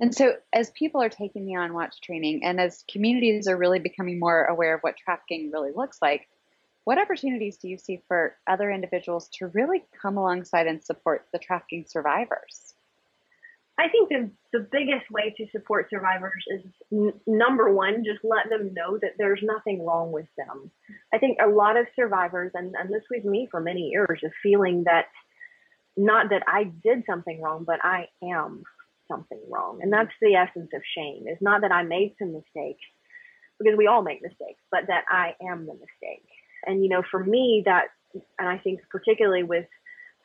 And 0.00 0.14
so, 0.14 0.36
as 0.52 0.70
people 0.70 1.02
are 1.02 1.10
taking 1.10 1.44
the 1.44 1.56
On 1.56 1.74
Watch 1.74 2.00
training, 2.00 2.42
and 2.42 2.58
as 2.58 2.84
communities 2.90 3.46
are 3.46 3.56
really 3.56 3.78
becoming 3.78 4.18
more 4.18 4.44
aware 4.46 4.74
of 4.74 4.80
what 4.80 4.96
trafficking 4.96 5.50
really 5.52 5.72
looks 5.76 5.98
like, 6.00 6.26
what 6.84 6.98
opportunities 6.98 7.58
do 7.58 7.68
you 7.68 7.76
see 7.76 8.00
for 8.08 8.34
other 8.46 8.70
individuals 8.70 9.28
to 9.34 9.48
really 9.48 9.84
come 10.00 10.16
alongside 10.16 10.66
and 10.66 10.82
support 10.82 11.26
the 11.32 11.38
trafficking 11.38 11.84
survivors? 11.86 12.74
I 13.78 13.88
think 13.88 14.08
the, 14.08 14.30
the 14.52 14.66
biggest 14.72 15.10
way 15.10 15.34
to 15.36 15.46
support 15.52 15.88
survivors 15.90 16.44
is 16.48 16.64
n- 16.92 17.12
number 17.26 17.72
one, 17.72 18.02
just 18.04 18.24
let 18.24 18.48
them 18.48 18.74
know 18.74 18.98
that 18.98 19.12
there's 19.18 19.40
nothing 19.42 19.84
wrong 19.86 20.12
with 20.12 20.26
them. 20.36 20.70
I 21.12 21.18
think 21.18 21.38
a 21.42 21.48
lot 21.48 21.76
of 21.76 21.86
survivors, 21.94 22.52
and, 22.54 22.74
and 22.74 22.92
this 22.92 23.04
was 23.10 23.24
me 23.24 23.48
for 23.50 23.60
many 23.60 23.88
years, 23.88 24.20
of 24.24 24.32
feeling 24.42 24.84
that 24.84 25.06
not 25.96 26.30
that 26.30 26.42
I 26.46 26.64
did 26.64 27.04
something 27.06 27.40
wrong, 27.40 27.64
but 27.64 27.80
I 27.82 28.08
am 28.22 28.64
something 29.10 29.40
wrong. 29.50 29.80
And 29.82 29.92
that's 29.92 30.12
the 30.20 30.34
essence 30.34 30.70
of 30.74 30.82
shame 30.96 31.24
It's 31.26 31.42
not 31.42 31.62
that 31.62 31.72
I 31.72 31.82
made 31.82 32.14
some 32.18 32.32
mistakes, 32.32 32.84
because 33.58 33.76
we 33.76 33.86
all 33.86 34.02
make 34.02 34.22
mistakes, 34.22 34.62
but 34.70 34.86
that 34.86 35.04
I 35.08 35.34
am 35.42 35.66
the 35.66 35.74
mistake. 35.74 36.28
And, 36.66 36.82
you 36.82 36.88
know, 36.88 37.02
for 37.10 37.22
me, 37.22 37.62
that, 37.66 37.88
and 38.38 38.48
I 38.48 38.58
think 38.58 38.80
particularly 38.90 39.42
with 39.42 39.66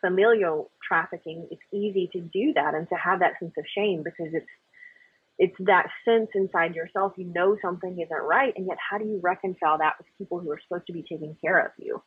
familial 0.01 0.71
trafficking, 0.87 1.47
it's 1.51 1.61
easy 1.73 2.09
to 2.13 2.21
do 2.21 2.53
that 2.53 2.75
and 2.75 2.87
to 2.89 2.95
have 2.95 3.19
that 3.19 3.33
sense 3.39 3.53
of 3.57 3.65
shame 3.75 4.03
because 4.03 4.33
it's, 4.33 4.45
it's 5.37 5.55
that 5.59 5.87
sense 6.05 6.29
inside 6.33 6.75
yourself, 6.75 7.13
you 7.17 7.25
know 7.25 7.57
something 7.61 7.99
isn't 7.99 8.23
right, 8.23 8.53
and 8.55 8.67
yet 8.67 8.77
how 8.89 8.97
do 8.97 9.05
you 9.05 9.19
reconcile 9.21 9.77
that 9.79 9.95
with 9.97 10.07
people 10.17 10.39
who 10.39 10.49
are 10.51 10.59
supposed 10.65 10.87
to 10.87 10.93
be 10.93 11.01
taking 11.01 11.35
care 11.41 11.59
of 11.59 11.71
you? 11.77 12.01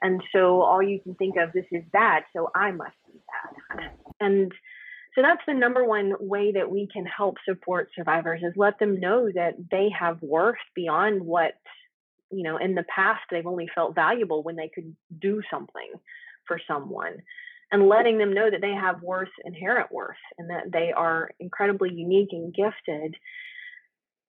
And 0.00 0.22
so 0.34 0.62
all 0.62 0.82
you 0.82 1.00
can 1.00 1.14
think 1.14 1.36
of, 1.36 1.52
this 1.52 1.66
is 1.70 1.82
bad, 1.92 2.24
so 2.34 2.50
I 2.54 2.70
must 2.70 2.96
be 3.06 3.20
bad. 3.28 3.90
And 4.20 4.52
so 5.14 5.22
that's 5.22 5.42
the 5.46 5.54
number 5.54 5.84
one 5.84 6.12
way 6.18 6.52
that 6.52 6.70
we 6.70 6.88
can 6.92 7.06
help 7.06 7.36
support 7.48 7.90
survivors 7.96 8.40
is 8.42 8.52
let 8.56 8.78
them 8.78 8.98
know 8.98 9.28
that 9.32 9.54
they 9.70 9.88
have 9.98 10.20
worth 10.22 10.58
beyond 10.74 11.22
what, 11.22 11.54
you 12.30 12.42
know, 12.42 12.56
in 12.56 12.74
the 12.74 12.84
past 12.94 13.20
they've 13.30 13.46
only 13.46 13.68
felt 13.74 13.94
valuable 13.94 14.42
when 14.42 14.56
they 14.56 14.70
could 14.74 14.94
do 15.20 15.40
something 15.50 15.92
for 16.46 16.60
someone. 16.66 17.18
And 17.70 17.88
letting 17.88 18.18
them 18.18 18.34
know 18.34 18.50
that 18.50 18.60
they 18.60 18.72
have 18.72 19.02
worth, 19.02 19.30
inherent 19.44 19.90
worth, 19.90 20.16
and 20.38 20.50
that 20.50 20.70
they 20.72 20.92
are 20.92 21.30
incredibly 21.40 21.92
unique 21.92 22.28
and 22.30 22.54
gifted, 22.54 23.16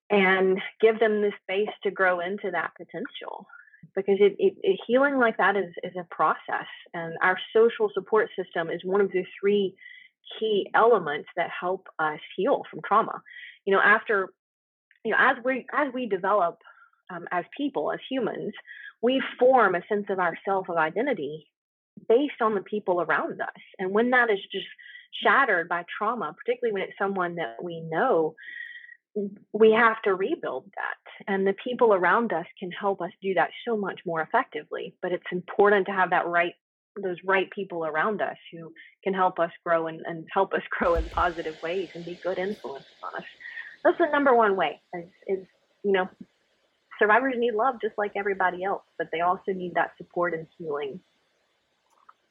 and 0.09 0.59
give 0.81 0.99
them 0.99 1.21
the 1.21 1.31
space 1.43 1.73
to 1.83 1.91
grow 1.91 2.21
into 2.21 2.51
that 2.51 2.71
potential 2.77 3.47
because 3.95 4.17
it, 4.19 4.35
it, 4.39 4.55
it, 4.61 4.79
healing 4.87 5.17
like 5.17 5.37
that 5.37 5.55
is, 5.55 5.71
is 5.83 5.93
a 5.99 6.03
process 6.13 6.67
and 6.93 7.13
our 7.21 7.37
social 7.53 7.89
support 7.93 8.29
system 8.35 8.69
is 8.69 8.81
one 8.83 9.01
of 9.01 9.11
the 9.11 9.23
three 9.39 9.75
key 10.39 10.69
elements 10.73 11.29
that 11.35 11.49
help 11.49 11.87
us 11.99 12.19
heal 12.35 12.63
from 12.69 12.81
trauma. 12.85 13.21
You 13.65 13.73
know, 13.73 13.81
after, 13.81 14.29
you 15.03 15.11
know, 15.11 15.17
as 15.19 15.37
we 15.43 15.65
as 15.73 15.93
we 15.93 16.07
develop 16.07 16.59
um, 17.09 17.27
as 17.31 17.45
people, 17.57 17.91
as 17.91 17.99
humans, 18.09 18.53
we 19.01 19.21
form 19.39 19.75
a 19.75 19.81
sense 19.87 20.05
of 20.09 20.19
ourself 20.19 20.69
of 20.69 20.77
identity 20.77 21.47
based 22.09 22.41
on 22.41 22.55
the 22.55 22.61
people 22.61 23.01
around 23.01 23.41
us. 23.41 23.61
And 23.79 23.91
when 23.91 24.11
that 24.11 24.29
is 24.29 24.39
just 24.51 24.67
shattered 25.23 25.69
by 25.69 25.85
trauma, 25.97 26.35
particularly 26.37 26.73
when 26.73 26.83
it's 26.83 26.97
someone 26.99 27.35
that 27.35 27.63
we 27.63 27.81
know, 27.81 28.35
we 29.53 29.71
have 29.71 30.01
to 30.03 30.13
rebuild 30.13 30.65
that. 30.75 31.25
And 31.27 31.47
the 31.47 31.55
people 31.63 31.93
around 31.93 32.33
us 32.33 32.45
can 32.59 32.71
help 32.71 33.01
us 33.01 33.11
do 33.21 33.33
that 33.35 33.51
so 33.65 33.77
much 33.77 34.01
more 34.05 34.21
effectively. 34.21 34.93
But 35.01 35.13
it's 35.13 35.23
important 35.31 35.85
to 35.85 35.93
have 35.93 36.09
that 36.09 36.27
right 36.27 36.53
those 37.01 37.17
right 37.25 37.49
people 37.51 37.85
around 37.85 38.21
us 38.21 38.37
who 38.51 38.71
can 39.03 39.13
help 39.13 39.39
us 39.39 39.51
grow 39.63 39.87
and, 39.87 40.01
and 40.05 40.25
help 40.33 40.53
us 40.53 40.61
grow 40.79 40.95
in 40.95 41.03
positive 41.05 41.55
ways 41.61 41.89
and 41.93 42.05
be 42.05 42.19
good 42.23 42.37
influences 42.37 42.87
on 43.03 43.15
us. 43.21 43.27
That's 43.83 43.97
the 43.97 44.07
number 44.11 44.35
one 44.35 44.55
way 44.55 44.81
is, 44.93 45.05
is, 45.27 45.45
you 45.83 45.91
know, 45.91 46.09
survivors 46.97 47.35
need 47.37 47.53
love 47.53 47.75
just 47.81 47.97
like 47.97 48.13
everybody 48.15 48.63
else, 48.63 48.83
but 48.97 49.09
they 49.11 49.21
also 49.21 49.51
need 49.53 49.75
that 49.75 49.91
support 49.97 50.33
and 50.33 50.47
healing. 50.57 50.99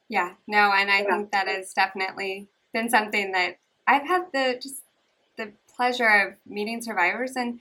Yeah, 0.08 0.34
no, 0.46 0.72
and 0.74 0.90
I 0.90 1.02
yeah. 1.02 1.16
think 1.16 1.30
that 1.32 1.48
has 1.48 1.72
definitely 1.72 2.48
been 2.72 2.90
something 2.90 3.32
that 3.32 3.58
I've 3.86 4.06
had 4.06 4.24
the 4.32 4.58
just 4.60 4.82
the 5.36 5.52
pleasure 5.74 6.08
of 6.08 6.34
meeting 6.46 6.82
survivors 6.82 7.32
and 7.36 7.60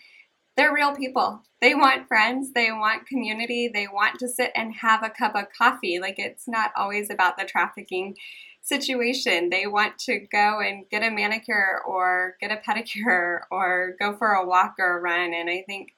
they're 0.56 0.74
real 0.74 0.96
people. 0.96 1.42
They 1.62 1.76
want 1.76 2.08
friends, 2.08 2.52
they 2.54 2.72
want 2.72 3.08
community, 3.08 3.70
they 3.74 3.88
want 3.88 4.20
to 4.20 4.28
sit 4.28 4.52
and 4.56 4.74
have 4.76 5.04
a 5.04 5.10
cup 5.10 5.36
of 5.36 5.46
coffee. 5.58 6.00
Like 6.00 6.16
it's 6.18 6.48
not 6.48 6.72
always 6.76 7.10
about 7.10 7.38
the 7.38 7.46
trafficking 7.46 8.16
situation. 8.62 9.50
They 9.50 9.68
want 9.68 9.98
to 10.00 10.20
go 10.20 10.60
and 10.60 10.90
get 10.90 11.04
a 11.04 11.12
manicure 11.12 11.82
or 11.86 12.36
get 12.40 12.52
a 12.52 12.58
pedicure 12.68 13.42
or 13.52 13.96
go 14.00 14.16
for 14.16 14.34
a 14.34 14.46
walk 14.46 14.76
or 14.80 14.98
a 14.98 15.02
run. 15.02 15.34
And 15.34 15.50
I 15.50 15.64
think 15.68 15.94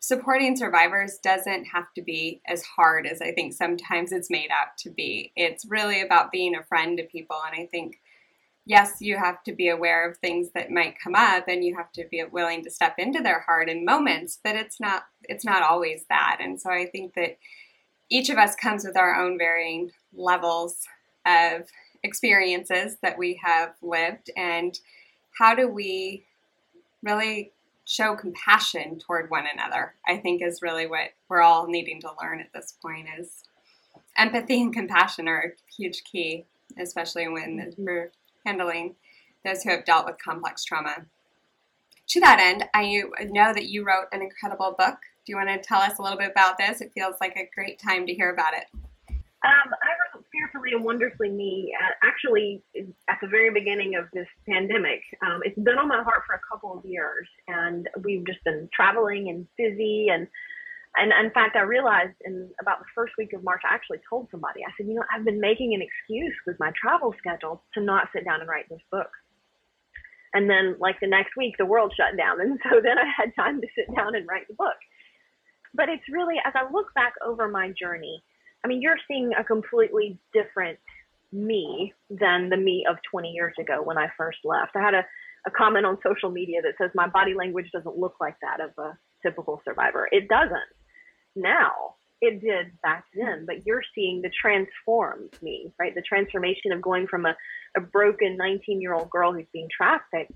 supporting 0.00 0.56
survivors 0.56 1.18
doesn't 1.22 1.66
have 1.66 1.92
to 1.94 2.02
be 2.02 2.40
as 2.46 2.62
hard 2.62 3.06
as 3.06 3.20
I 3.20 3.32
think 3.32 3.52
sometimes 3.52 4.12
it's 4.12 4.30
made 4.30 4.50
out 4.50 4.76
to 4.78 4.90
be. 4.90 5.32
It's 5.36 5.66
really 5.66 6.00
about 6.00 6.32
being 6.32 6.54
a 6.54 6.64
friend 6.64 6.96
to 6.98 7.04
people. 7.04 7.36
And 7.46 7.62
I 7.62 7.66
think 7.66 8.00
yes, 8.66 8.96
you 9.00 9.16
have 9.16 9.42
to 9.44 9.52
be 9.52 9.68
aware 9.68 10.08
of 10.08 10.18
things 10.18 10.50
that 10.54 10.70
might 10.70 11.00
come 11.02 11.14
up 11.14 11.44
and 11.48 11.64
you 11.64 11.76
have 11.76 11.92
to 11.92 12.06
be 12.10 12.22
willing 12.30 12.62
to 12.64 12.70
step 12.70 12.94
into 12.98 13.20
their 13.22 13.40
heart 13.40 13.68
in 13.68 13.84
moments, 13.84 14.38
but 14.42 14.56
it's 14.56 14.80
not 14.80 15.04
it's 15.24 15.44
not 15.44 15.62
always 15.62 16.04
that. 16.08 16.38
And 16.40 16.60
so 16.60 16.70
I 16.70 16.86
think 16.86 17.14
that 17.14 17.38
each 18.10 18.28
of 18.28 18.38
us 18.38 18.54
comes 18.56 18.84
with 18.84 18.96
our 18.96 19.14
own 19.14 19.38
varying 19.38 19.90
levels 20.12 20.86
of 21.26 21.66
experiences 22.02 22.96
that 23.02 23.18
we 23.18 23.40
have 23.42 23.74
lived 23.82 24.30
and 24.36 24.78
how 25.38 25.54
do 25.54 25.68
we 25.68 26.24
really 27.02 27.52
show 27.84 28.14
compassion 28.14 28.98
toward 28.98 29.30
one 29.30 29.44
another 29.52 29.94
i 30.08 30.16
think 30.16 30.40
is 30.42 30.62
really 30.62 30.86
what 30.86 31.10
we're 31.28 31.42
all 31.42 31.66
needing 31.66 32.00
to 32.00 32.08
learn 32.22 32.40
at 32.40 32.52
this 32.54 32.74
point 32.80 33.06
is 33.18 33.42
empathy 34.16 34.62
and 34.62 34.72
compassion 34.72 35.28
are 35.28 35.40
a 35.52 35.72
huge 35.76 36.02
key 36.04 36.46
especially 36.78 37.28
when 37.28 37.58
mm-hmm. 37.58 37.84
we're 37.84 38.10
handling 38.44 38.96
those 39.44 39.62
who 39.62 39.70
have 39.70 39.84
dealt 39.84 40.06
with 40.06 40.22
complex 40.22 40.64
trauma. 40.64 41.06
To 42.08 42.20
that 42.20 42.40
end, 42.40 42.64
I 42.74 43.04
know 43.30 43.52
that 43.54 43.68
you 43.68 43.86
wrote 43.86 44.06
an 44.12 44.22
incredible 44.22 44.74
book. 44.76 44.96
Do 45.24 45.32
you 45.32 45.36
want 45.36 45.48
to 45.48 45.58
tell 45.58 45.80
us 45.80 45.98
a 45.98 46.02
little 46.02 46.18
bit 46.18 46.30
about 46.30 46.58
this? 46.58 46.80
It 46.80 46.92
feels 46.92 47.16
like 47.20 47.36
a 47.36 47.48
great 47.54 47.78
time 47.78 48.06
to 48.06 48.14
hear 48.14 48.32
about 48.32 48.54
it. 48.54 48.64
Um, 49.42 49.72
I 49.72 50.16
wrote 50.16 50.24
Fearfully 50.32 50.72
and 50.72 50.84
Wonderfully 50.84 51.30
Me 51.30 51.74
uh, 51.80 52.06
actually 52.06 52.62
at 53.08 53.18
the 53.22 53.28
very 53.28 53.50
beginning 53.50 53.94
of 53.94 54.04
this 54.12 54.26
pandemic. 54.46 55.00
Um, 55.24 55.40
it's 55.44 55.58
been 55.58 55.78
on 55.78 55.88
my 55.88 56.02
heart 56.02 56.24
for 56.26 56.34
a 56.34 56.40
couple 56.50 56.76
of 56.76 56.84
years, 56.84 57.26
and 57.48 57.88
we've 58.02 58.26
just 58.26 58.42
been 58.44 58.68
traveling 58.74 59.30
and 59.30 59.46
busy 59.56 60.08
and 60.10 60.26
and 60.96 61.12
in 61.24 61.30
fact, 61.32 61.56
I 61.56 61.62
realized 61.62 62.16
in 62.24 62.50
about 62.60 62.80
the 62.80 62.90
first 62.94 63.14
week 63.16 63.32
of 63.32 63.44
March, 63.44 63.62
I 63.64 63.74
actually 63.74 64.00
told 64.08 64.28
somebody, 64.30 64.60
I 64.66 64.72
said, 64.76 64.86
you 64.86 64.94
know, 64.94 65.04
I've 65.14 65.24
been 65.24 65.40
making 65.40 65.72
an 65.74 65.82
excuse 65.82 66.34
with 66.46 66.58
my 66.58 66.72
travel 66.80 67.14
schedule 67.18 67.62
to 67.74 67.80
not 67.80 68.08
sit 68.12 68.24
down 68.24 68.40
and 68.40 68.48
write 68.48 68.68
this 68.68 68.82
book. 68.90 69.10
And 70.34 70.50
then, 70.50 70.76
like 70.80 70.96
the 71.00 71.06
next 71.06 71.36
week, 71.36 71.54
the 71.58 71.66
world 71.66 71.92
shut 71.96 72.16
down. 72.16 72.40
And 72.40 72.58
so 72.64 72.80
then 72.82 72.98
I 72.98 73.06
had 73.16 73.34
time 73.36 73.60
to 73.60 73.66
sit 73.74 73.94
down 73.94 74.14
and 74.14 74.26
write 74.26 74.48
the 74.48 74.54
book. 74.54 74.78
But 75.74 75.88
it's 75.88 76.02
really, 76.10 76.36
as 76.44 76.52
I 76.56 76.70
look 76.72 76.92
back 76.94 77.14
over 77.24 77.46
my 77.46 77.72
journey, 77.78 78.22
I 78.64 78.68
mean, 78.68 78.82
you're 78.82 78.98
seeing 79.06 79.30
a 79.38 79.44
completely 79.44 80.18
different 80.32 80.78
me 81.32 81.94
than 82.10 82.50
the 82.50 82.56
me 82.56 82.84
of 82.90 82.96
20 83.10 83.30
years 83.30 83.54
ago 83.60 83.80
when 83.82 83.96
I 83.96 84.08
first 84.16 84.38
left. 84.44 84.72
I 84.74 84.82
had 84.82 84.94
a, 84.94 85.06
a 85.46 85.50
comment 85.52 85.86
on 85.86 85.98
social 86.04 86.30
media 86.30 86.60
that 86.62 86.74
says 86.78 86.90
my 86.94 87.06
body 87.06 87.34
language 87.34 87.70
doesn't 87.72 87.96
look 87.96 88.14
like 88.20 88.34
that 88.42 88.60
of 88.60 88.70
a 88.78 88.98
typical 89.22 89.62
survivor. 89.64 90.08
It 90.10 90.28
doesn't 90.28 90.58
now. 91.36 91.94
it 92.20 92.40
did 92.42 92.66
back 92.82 93.04
then, 93.14 93.46
but 93.46 93.64
you're 93.64 93.82
seeing 93.94 94.20
the 94.20 94.30
transformed 94.30 95.32
me, 95.40 95.72
right? 95.78 95.94
The 95.94 96.02
transformation 96.02 96.70
of 96.72 96.82
going 96.82 97.06
from 97.06 97.24
a, 97.24 97.34
a 97.76 97.80
broken 97.80 98.36
19 98.36 98.80
year 98.80 98.92
old 98.92 99.08
girl 99.08 99.32
who's 99.32 99.46
being 99.52 99.68
trafficked 99.74 100.32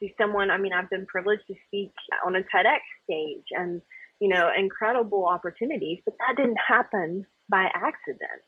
to 0.00 0.08
someone. 0.16 0.50
I 0.50 0.58
mean, 0.58 0.72
I've 0.72 0.90
been 0.90 1.06
privileged 1.06 1.46
to 1.48 1.54
speak 1.66 1.92
on 2.24 2.36
a 2.36 2.40
TEDx 2.40 2.80
stage 3.04 3.46
and, 3.50 3.82
you 4.20 4.28
know, 4.28 4.48
incredible 4.56 5.26
opportunities, 5.26 5.98
but 6.04 6.14
that 6.18 6.36
didn't 6.36 6.58
happen 6.68 7.26
by 7.48 7.68
accident. 7.74 8.42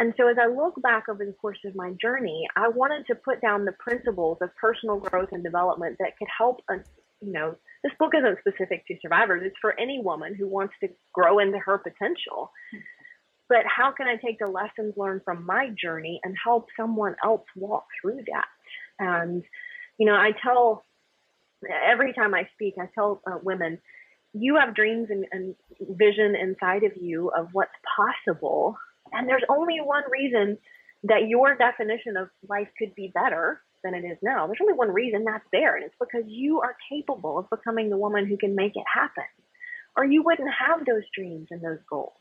And 0.00 0.14
so 0.16 0.28
as 0.28 0.36
I 0.40 0.46
look 0.46 0.80
back 0.80 1.08
over 1.08 1.24
the 1.24 1.32
course 1.32 1.58
of 1.64 1.74
my 1.74 1.92
journey, 2.00 2.46
I 2.56 2.68
wanted 2.68 3.06
to 3.08 3.16
put 3.16 3.40
down 3.40 3.64
the 3.64 3.72
principles 3.72 4.38
of 4.40 4.54
personal 4.54 4.98
growth 5.00 5.30
and 5.32 5.42
development 5.42 5.96
that 5.98 6.16
could 6.16 6.28
help 6.36 6.60
you 7.20 7.32
know, 7.32 7.56
this 7.82 7.92
book 7.98 8.12
isn't 8.16 8.38
specific 8.40 8.86
to 8.86 8.96
survivors. 9.00 9.42
It's 9.44 9.56
for 9.60 9.78
any 9.78 10.00
woman 10.02 10.34
who 10.34 10.46
wants 10.46 10.74
to 10.80 10.88
grow 11.12 11.38
into 11.38 11.58
her 11.58 11.78
potential. 11.78 12.50
But 13.48 13.64
how 13.64 13.92
can 13.92 14.06
I 14.06 14.16
take 14.16 14.38
the 14.38 14.46
lessons 14.46 14.94
learned 14.96 15.22
from 15.24 15.46
my 15.46 15.70
journey 15.70 16.20
and 16.22 16.34
help 16.42 16.68
someone 16.76 17.16
else 17.24 17.44
walk 17.56 17.86
through 18.00 18.20
that? 18.32 18.46
And, 18.98 19.42
you 19.96 20.06
know, 20.06 20.14
I 20.14 20.32
tell 20.42 20.84
every 21.64 22.12
time 22.12 22.34
I 22.34 22.48
speak, 22.54 22.74
I 22.78 22.88
tell 22.94 23.22
uh, 23.26 23.38
women, 23.42 23.78
you 24.34 24.56
have 24.56 24.74
dreams 24.74 25.08
and, 25.10 25.24
and 25.32 25.54
vision 25.80 26.34
inside 26.36 26.84
of 26.84 26.92
you 27.00 27.30
of 27.36 27.48
what's 27.52 27.70
possible. 27.96 28.76
And 29.12 29.28
there's 29.28 29.44
only 29.48 29.80
one 29.80 30.04
reason 30.10 30.58
that 31.04 31.28
your 31.28 31.56
definition 31.56 32.16
of 32.16 32.28
life 32.48 32.68
could 32.78 32.94
be 32.94 33.10
better 33.14 33.62
than 33.82 33.94
it 33.94 34.04
is 34.04 34.18
now. 34.22 34.46
There's 34.46 34.58
only 34.60 34.74
one 34.74 34.92
reason 34.92 35.24
that's 35.24 35.46
there, 35.52 35.76
and 35.76 35.84
it's 35.84 35.94
because 35.98 36.24
you 36.26 36.60
are 36.60 36.76
capable 36.90 37.38
of 37.38 37.50
becoming 37.50 37.90
the 37.90 37.96
woman 37.96 38.26
who 38.26 38.36
can 38.36 38.54
make 38.54 38.76
it 38.76 38.84
happen, 38.92 39.24
or 39.96 40.04
you 40.04 40.22
wouldn't 40.22 40.50
have 40.50 40.84
those 40.84 41.04
dreams 41.14 41.48
and 41.50 41.62
those 41.62 41.80
goals. 41.88 42.12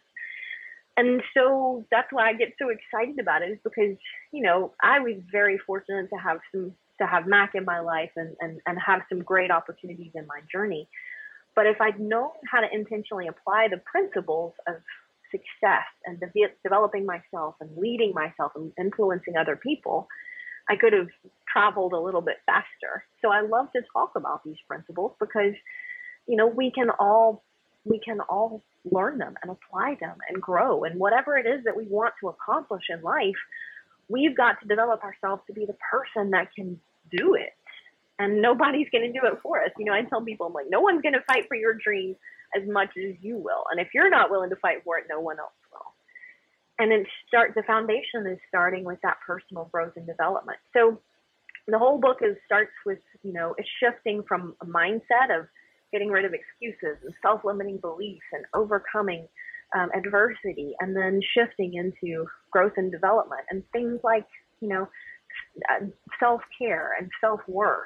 And 0.95 1.21
so 1.35 1.85
that's 1.91 2.07
why 2.11 2.29
I 2.29 2.33
get 2.33 2.53
so 2.59 2.69
excited 2.69 3.19
about 3.19 3.43
it, 3.43 3.51
is 3.51 3.59
because 3.63 3.95
you 4.31 4.43
know 4.43 4.73
I 4.81 4.99
was 4.99 5.15
very 5.31 5.57
fortunate 5.59 6.09
to 6.09 6.17
have 6.17 6.39
some 6.51 6.73
to 6.99 7.05
have 7.05 7.27
Mac 7.27 7.53
in 7.53 7.65
my 7.65 7.79
life 7.79 8.11
and 8.15 8.35
and 8.41 8.59
and 8.65 8.77
have 8.83 9.01
some 9.09 9.19
great 9.19 9.51
opportunities 9.51 10.11
in 10.15 10.25
my 10.27 10.41
journey. 10.51 10.89
But 11.55 11.65
if 11.65 11.81
I'd 11.81 11.99
known 11.99 12.29
how 12.51 12.61
to 12.61 12.67
intentionally 12.71 13.27
apply 13.27 13.67
the 13.69 13.77
principles 13.77 14.53
of 14.67 14.75
success 15.31 15.87
and 16.05 16.19
de- 16.19 16.53
developing 16.63 17.05
myself 17.05 17.55
and 17.59 17.75
leading 17.77 18.13
myself 18.13 18.51
and 18.55 18.71
influencing 18.79 19.35
other 19.35 19.55
people, 19.55 20.07
I 20.69 20.75
could 20.75 20.93
have 20.93 21.07
traveled 21.51 21.93
a 21.93 21.99
little 21.99 22.21
bit 22.21 22.37
faster. 22.45 23.05
So 23.21 23.31
I 23.31 23.41
love 23.41 23.71
to 23.73 23.81
talk 23.93 24.11
about 24.15 24.43
these 24.43 24.57
principles 24.67 25.13
because, 25.19 25.53
you 26.27 26.35
know, 26.35 26.47
we 26.47 26.71
can 26.71 26.89
all 26.89 27.43
we 27.85 27.99
can 27.99 28.19
all 28.21 28.61
learn 28.91 29.17
them 29.17 29.35
and 29.41 29.51
apply 29.51 29.97
them 30.01 30.17
and 30.29 30.41
grow 30.41 30.83
and 30.83 30.99
whatever 30.99 31.37
it 31.37 31.45
is 31.45 31.63
that 31.63 31.75
we 31.75 31.85
want 31.85 32.13
to 32.19 32.27
accomplish 32.27 32.83
in 32.89 33.01
life, 33.01 33.35
we've 34.09 34.35
got 34.35 34.59
to 34.61 34.67
develop 34.67 35.03
ourselves 35.03 35.41
to 35.47 35.53
be 35.53 35.65
the 35.65 35.75
person 35.89 36.31
that 36.31 36.53
can 36.53 36.79
do 37.11 37.35
it. 37.35 37.53
And 38.19 38.41
nobody's 38.41 38.89
going 38.91 39.11
to 39.11 39.19
do 39.19 39.25
it 39.27 39.39
for 39.41 39.63
us. 39.63 39.71
You 39.77 39.85
know, 39.85 39.93
I 39.93 40.01
tell 40.03 40.21
people, 40.21 40.47
I'm 40.47 40.53
like, 40.53 40.65
no 40.69 40.81
one's 40.81 41.01
going 41.01 41.13
to 41.13 41.21
fight 41.27 41.47
for 41.47 41.55
your 41.55 41.73
dream 41.73 42.15
as 42.55 42.67
much 42.67 42.89
as 42.97 43.15
you 43.21 43.37
will. 43.37 43.63
And 43.71 43.79
if 43.79 43.89
you're 43.93 44.09
not 44.09 44.31
willing 44.31 44.49
to 44.49 44.55
fight 44.57 44.83
for 44.83 44.97
it, 44.97 45.05
no 45.09 45.19
one 45.19 45.39
else 45.39 45.51
will 45.71 45.93
and 46.79 46.91
then 46.91 47.05
start 47.27 47.53
the 47.55 47.63
foundation 47.63 48.27
is 48.27 48.37
starting 48.47 48.83
with 48.83 48.99
that 49.01 49.17
personal 49.25 49.65
growth 49.71 49.93
and 49.95 50.05
development. 50.05 50.59
So 50.73 50.99
the 51.67 51.79
whole 51.79 51.99
book 51.99 52.17
is 52.21 52.37
starts 52.45 52.71
with 52.85 52.99
you 53.23 53.33
know 53.33 53.55
it's 53.57 53.69
shifting 53.81 54.23
from 54.27 54.55
a 54.61 54.65
mindset 54.65 55.37
of 55.37 55.47
getting 55.91 56.09
rid 56.09 56.25
of 56.25 56.33
excuses 56.33 56.97
and 57.03 57.13
self-limiting 57.21 57.77
beliefs 57.77 58.25
and 58.33 58.45
overcoming 58.53 59.27
um, 59.75 59.89
adversity, 59.95 60.73
and 60.79 60.95
then 60.95 61.21
shifting 61.33 61.75
into 61.75 62.25
growth 62.51 62.73
and 62.77 62.91
development 62.91 63.41
and 63.49 63.63
things 63.71 63.99
like 64.03 64.25
you 64.61 64.69
know 64.69 64.87
uh, 65.69 65.85
self-care 66.19 66.95
and 66.99 67.09
self-worth 67.21 67.81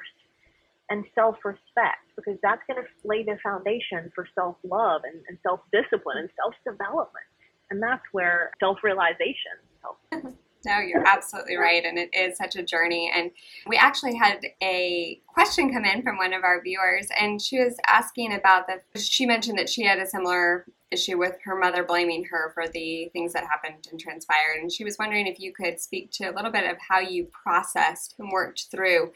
and 0.90 1.04
self-respect 1.14 2.04
because 2.16 2.38
that's 2.42 2.60
going 2.68 2.82
to 2.82 2.88
lay 3.08 3.22
the 3.22 3.38
foundation 3.42 4.12
for 4.14 4.26
self-love 4.34 5.02
and, 5.04 5.22
and 5.28 5.38
self-discipline 5.42 6.18
and 6.18 6.28
self-development 6.36 7.24
and 7.72 7.82
that's 7.82 8.04
where 8.12 8.52
self 8.60 8.78
realization 8.84 9.56
helps. 9.82 10.36
No, 10.64 10.78
you're 10.78 11.04
absolutely 11.04 11.56
right. 11.56 11.84
And 11.84 11.98
it 11.98 12.10
is 12.14 12.36
such 12.36 12.54
a 12.54 12.62
journey. 12.62 13.10
And 13.12 13.32
we 13.66 13.76
actually 13.76 14.14
had 14.14 14.38
a 14.62 15.20
question 15.26 15.72
come 15.72 15.84
in 15.84 16.02
from 16.02 16.18
one 16.18 16.32
of 16.32 16.44
our 16.44 16.62
viewers, 16.62 17.08
and 17.18 17.42
she 17.42 17.58
was 17.58 17.76
asking 17.88 18.32
about 18.32 18.68
the. 18.68 19.00
She 19.00 19.26
mentioned 19.26 19.58
that 19.58 19.68
she 19.68 19.82
had 19.82 19.98
a 19.98 20.06
similar 20.06 20.64
issue 20.92 21.18
with 21.18 21.36
her 21.44 21.58
mother 21.58 21.82
blaming 21.82 22.22
her 22.30 22.52
for 22.54 22.68
the 22.68 23.10
things 23.12 23.32
that 23.32 23.42
happened 23.42 23.88
and 23.90 23.98
transpired. 23.98 24.60
And 24.60 24.70
she 24.70 24.84
was 24.84 24.96
wondering 25.00 25.26
if 25.26 25.40
you 25.40 25.52
could 25.52 25.80
speak 25.80 26.12
to 26.12 26.26
a 26.26 26.32
little 26.32 26.52
bit 26.52 26.70
of 26.70 26.76
how 26.88 27.00
you 27.00 27.26
processed 27.42 28.14
and 28.18 28.30
worked 28.30 28.66
through 28.70 29.12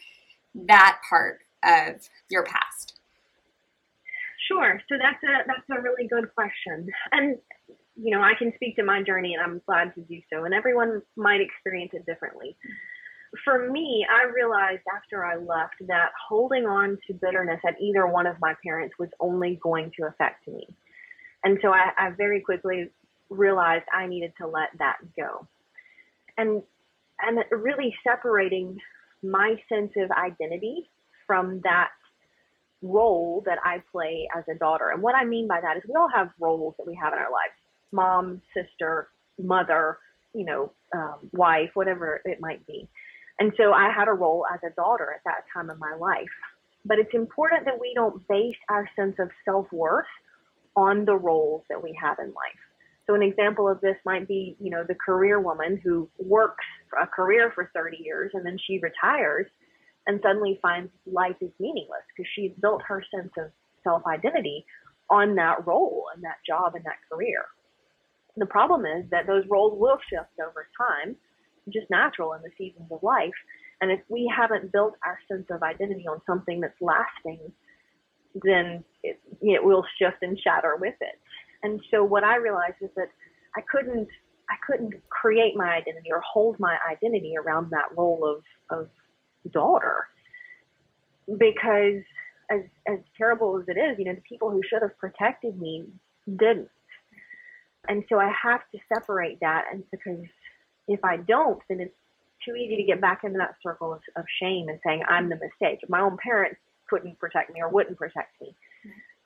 that 0.54 0.98
part 1.08 1.42
of 1.62 2.08
your 2.28 2.44
past. 2.44 2.98
Sure. 4.48 4.80
So 4.88 4.96
that's 5.00 5.22
a 5.22 5.46
that's 5.46 5.78
a 5.78 5.82
really 5.82 6.08
good 6.08 6.32
question. 6.34 6.88
And 7.12 7.38
you 7.96 8.14
know, 8.14 8.22
I 8.22 8.35
can 8.38 8.52
speak 8.56 8.76
to 8.76 8.85
my 8.85 9.02
journey 9.02 9.35
and 9.35 9.42
I'm 9.42 9.61
glad 9.66 9.94
to 9.94 10.02
do 10.02 10.20
so. 10.32 10.44
And 10.44 10.54
everyone 10.54 11.02
might 11.16 11.40
experience 11.40 11.92
it 11.94 12.04
differently. 12.06 12.56
For 13.44 13.70
me, 13.70 14.06
I 14.09 14.30
realized 14.30 14.82
after 14.94 15.24
I 15.24 15.37
left 15.37 15.74
that 15.88 16.11
holding 16.28 16.66
on 16.66 16.98
to 17.06 17.14
bitterness 17.14 17.61
at 17.66 17.80
either 17.80 18.06
one 18.06 18.26
of 18.26 18.37
my 18.40 18.54
parents 18.62 18.94
was 18.98 19.09
only 19.18 19.59
going 19.62 19.90
to 19.98 20.06
affect 20.06 20.46
me. 20.46 20.66
And 21.42 21.59
so 21.62 21.70
I, 21.70 21.90
I 21.96 22.11
very 22.11 22.40
quickly 22.40 22.90
realized 23.30 23.85
I 23.92 24.06
needed 24.06 24.32
to 24.40 24.46
let 24.46 24.68
that 24.78 24.98
go. 25.16 25.46
And 26.38 26.62
and 27.20 27.38
really 27.50 27.94
separating 28.04 28.78
my 29.22 29.56
sense 29.70 29.92
of 29.96 30.11
identity 30.11 30.90
from 31.26 31.61
that 31.64 31.88
role 32.82 33.42
that 33.46 33.59
I 33.64 33.82
play 33.90 34.28
as 34.37 34.44
a 34.54 34.59
daughter. 34.59 34.90
And 34.90 35.02
what 35.02 35.14
I 35.14 35.24
mean 35.24 35.48
by 35.48 35.61
that 35.62 35.78
is 35.78 35.82
we 35.88 35.94
all 35.94 36.11
have 36.14 36.28
roles 36.38 36.74
that 36.78 36.87
we 36.87 36.94
have 36.94 37.14
in 37.14 37.18
our 37.18 37.32
lives 37.32 37.56
mom, 37.92 38.42
sister, 38.55 39.09
mother, 39.38 39.99
you 40.35 40.44
know, 40.44 40.72
um, 40.94 41.16
wife, 41.33 41.70
whatever 41.75 42.20
it 42.25 42.40
might 42.40 42.66
be. 42.66 42.88
And 43.38 43.53
so 43.57 43.72
I 43.72 43.90
had 43.90 44.09
a 44.09 44.12
role 44.12 44.44
as 44.53 44.61
a 44.64 44.75
daughter 44.75 45.12
at 45.14 45.22
that 45.25 45.44
time 45.53 45.70
in 45.70 45.79
my 45.79 45.94
life. 45.99 46.29
But 46.85 46.99
it's 46.99 47.14
important 47.14 47.64
that 47.64 47.81
we 47.81 47.92
don't 47.94 48.27
base 48.29 48.57
our 48.68 48.88
sense 48.96 49.16
of 49.18 49.31
self 49.44 49.66
worth 49.72 50.07
on 50.77 51.05
the 51.05 51.16
roles 51.16 51.64
that 51.68 51.83
we 51.83 51.99
have 52.01 52.18
in 52.18 52.27
life. 52.27 52.62
So 53.07 53.14
an 53.14 53.22
example 53.22 53.68
of 53.68 53.81
this 53.81 53.96
might 54.05 54.27
be, 54.27 54.57
you 54.61 54.70
know, 54.70 54.85
the 54.87 54.94
career 54.94 55.40
woman 55.40 55.81
who 55.83 56.09
works 56.18 56.64
a 57.01 57.07
career 57.07 57.53
for 57.55 57.70
30 57.75 57.99
years 58.03 58.33
and 58.35 58.44
then 58.44 58.59
she 58.66 58.79
retires 58.79 59.46
and 60.07 60.20
suddenly 60.22 60.59
finds 60.62 60.90
life 61.07 61.37
is 61.40 61.51
meaningless 61.59 62.03
because 62.14 62.29
she's 62.35 62.53
built 62.61 62.83
her 62.87 63.03
sense 63.14 63.33
of 63.38 63.51
self 63.83 64.03
identity 64.07 64.64
on 65.11 65.35
that 65.37 65.66
role 65.66 66.05
and 66.14 66.22
that 66.25 66.38
job 66.46 66.75
and 66.75 66.85
that 66.85 66.99
career. 67.11 67.44
The 68.37 68.46
problem 68.46 68.85
is 68.85 69.05
that 69.11 69.27
those 69.27 69.44
roles 69.49 69.79
will 69.79 69.99
shift 70.11 70.31
over 70.40 70.68
time, 70.77 71.16
just 71.72 71.88
natural 71.90 72.33
in 72.35 72.42
the 72.42 72.51
seasons 72.59 72.90
of 72.90 73.03
life. 73.03 73.35
And 73.81 73.90
if 73.90 74.01
we 74.09 74.31
haven't 74.35 74.72
built 74.72 74.94
our 75.05 75.18
sense 75.31 75.46
of 75.51 75.62
identity 75.62 76.07
on 76.09 76.20
something 76.27 76.61
that's 76.61 76.81
lasting, 76.81 77.40
then 78.44 78.85
it, 79.03 79.20
it 79.40 79.64
will 79.64 79.85
shift 79.99 80.18
and 80.22 80.38
shatter 80.38 80.77
with 80.77 80.94
it. 81.01 81.18
And 81.62 81.81
so 81.90 82.05
what 82.05 82.25
I 82.25 82.37
realized 82.37 82.77
is 82.81 82.90
that 82.96 83.09
I 83.57 83.61
couldn't 83.70 84.09
I 84.49 84.55
couldn't 84.64 84.94
create 85.09 85.57
my 85.57 85.75
identity 85.75 86.12
or 86.12 86.20
hold 86.20 86.61
my 86.61 86.79
identity 86.88 87.35
around 87.37 87.70
that 87.70 87.96
role 87.96 88.25
of 88.70 88.79
of 88.79 88.88
daughter 89.53 90.07
because 91.38 92.03
as 92.51 92.61
as 92.87 92.99
terrible 93.16 93.59
as 93.59 93.64
it 93.68 93.79
is, 93.79 93.99
you 93.99 94.05
know, 94.05 94.14
the 94.14 94.20
people 94.20 94.51
who 94.51 94.61
should 94.68 94.83
have 94.83 94.96
protected 94.99 95.61
me 95.61 95.87
didn't. 96.37 96.68
And 97.88 98.05
so 98.09 98.18
I 98.18 98.33
have 98.42 98.61
to 98.72 98.79
separate 98.92 99.38
that, 99.40 99.64
and 99.72 99.85
because 99.90 100.25
if 100.88 101.05
I 101.05 101.16
don't, 101.16 101.61
then 101.68 101.81
it's 101.81 101.94
too 102.44 102.55
easy 102.55 102.77
to 102.77 102.83
get 102.85 103.01
back 103.01 103.25
into 103.25 103.38
that 103.38 103.57
circle 103.62 103.92
of, 103.92 104.01
of 104.16 104.25
shame 104.40 104.68
and 104.68 104.79
saying 104.85 105.03
I'm 105.09 105.29
the 105.29 105.37
mistake. 105.37 105.81
My 105.88 106.01
own 106.01 106.16
parents 106.22 106.61
couldn't 106.88 107.18
protect 107.18 107.53
me 107.53 107.61
or 107.61 107.68
wouldn't 107.68 107.99
protect 107.99 108.40
me, 108.40 108.55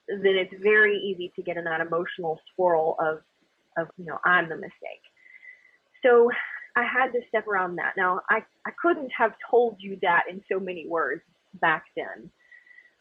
then 0.07 0.35
it's 0.35 0.53
very 0.61 0.97
easy 0.97 1.31
to 1.35 1.43
get 1.43 1.57
in 1.57 1.63
that 1.65 1.81
emotional 1.81 2.39
swirl 2.55 2.95
of, 2.99 3.19
of 3.77 3.87
you 3.97 4.05
know, 4.05 4.17
I'm 4.25 4.49
the 4.49 4.55
mistake. 4.55 5.03
So 6.03 6.31
I 6.75 6.83
had 6.83 7.11
to 7.11 7.19
step 7.27 7.47
around 7.47 7.75
that. 7.75 7.93
Now 7.97 8.21
I, 8.29 8.43
I 8.65 8.71
couldn't 8.81 9.11
have 9.17 9.33
told 9.49 9.77
you 9.79 9.99
that 10.01 10.23
in 10.29 10.41
so 10.51 10.59
many 10.59 10.87
words 10.87 11.21
back 11.59 11.85
then. 11.95 12.31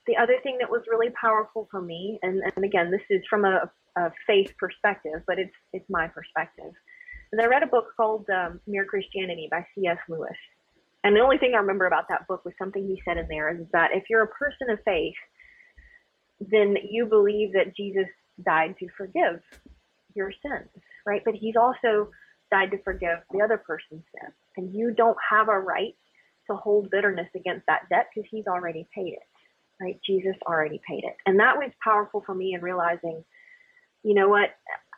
The 0.06 0.16
other 0.16 0.36
thing 0.42 0.58
that 0.60 0.70
was 0.70 0.82
really 0.90 1.10
powerful 1.10 1.68
for 1.70 1.80
me, 1.80 2.18
and, 2.22 2.42
and 2.56 2.64
again, 2.64 2.90
this 2.90 3.00
is 3.10 3.22
from 3.30 3.44
a, 3.44 3.70
a 3.96 4.10
faith 4.26 4.52
perspective, 4.58 5.22
but 5.26 5.38
it's 5.38 5.54
it's 5.72 5.88
my 5.88 6.08
perspective. 6.08 6.72
And 7.32 7.40
I 7.40 7.46
read 7.46 7.62
a 7.62 7.66
book 7.66 7.86
called 7.96 8.26
um, 8.30 8.60
Mere 8.66 8.84
Christianity 8.84 9.48
by 9.50 9.64
C.S. 9.74 9.98
Lewis. 10.08 10.36
And 11.04 11.14
the 11.14 11.20
only 11.20 11.38
thing 11.38 11.52
I 11.54 11.58
remember 11.58 11.86
about 11.86 12.08
that 12.08 12.26
book 12.26 12.44
was 12.44 12.54
something 12.58 12.86
he 12.86 13.00
said 13.04 13.16
in 13.16 13.26
there 13.28 13.48
is 13.48 13.66
that 13.72 13.90
if 13.94 14.04
you're 14.10 14.22
a 14.22 14.28
person 14.28 14.68
of 14.70 14.78
faith, 14.84 15.14
then 16.40 16.76
you 16.88 17.06
believe 17.06 17.52
that 17.52 17.76
Jesus 17.76 18.06
died 18.44 18.74
to 18.80 18.88
forgive 18.96 19.40
your 20.14 20.32
sins, 20.42 20.68
right? 21.06 21.22
But 21.24 21.34
he's 21.34 21.56
also 21.56 22.10
died 22.50 22.70
to 22.72 22.82
forgive 22.82 23.18
the 23.32 23.40
other 23.40 23.58
person's 23.58 24.04
sins. 24.12 24.34
And 24.56 24.74
you 24.74 24.92
don't 24.92 25.16
have 25.30 25.48
a 25.48 25.58
right 25.58 25.94
to 26.48 26.56
hold 26.56 26.90
bitterness 26.90 27.28
against 27.34 27.66
that 27.66 27.88
debt 27.88 28.08
because 28.14 28.28
he's 28.30 28.46
already 28.46 28.86
paid 28.94 29.12
it, 29.14 29.28
right? 29.80 30.00
Jesus 30.04 30.36
already 30.46 30.80
paid 30.86 31.04
it. 31.04 31.16
And 31.26 31.38
that 31.38 31.56
was 31.56 31.70
powerful 31.82 32.22
for 32.26 32.34
me 32.34 32.54
in 32.54 32.60
realizing, 32.60 33.24
you 34.02 34.14
know 34.14 34.28
what? 34.28 34.50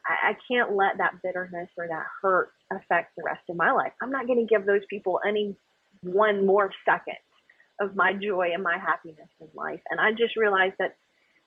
I, 0.06 0.30
I 0.30 0.36
can't 0.50 0.76
let 0.76 0.98
that 0.98 1.22
bitterness 1.22 1.68
or 1.76 1.86
that 1.88 2.06
hurt 2.20 2.52
affect 2.70 3.16
the 3.16 3.22
rest 3.24 3.42
of 3.48 3.56
my 3.56 3.72
life. 3.72 3.92
I'm 4.02 4.10
not 4.10 4.26
going 4.26 4.46
to 4.46 4.52
give 4.52 4.66
those 4.66 4.82
people 4.88 5.20
any 5.26 5.56
one 6.02 6.46
more 6.46 6.70
second 6.84 7.18
of 7.80 7.96
my 7.96 8.12
joy 8.12 8.50
and 8.54 8.62
my 8.62 8.78
happiness 8.78 9.28
in 9.40 9.48
life. 9.54 9.80
And 9.90 10.00
I 10.00 10.12
just 10.12 10.36
realized 10.36 10.74
that's 10.78 10.94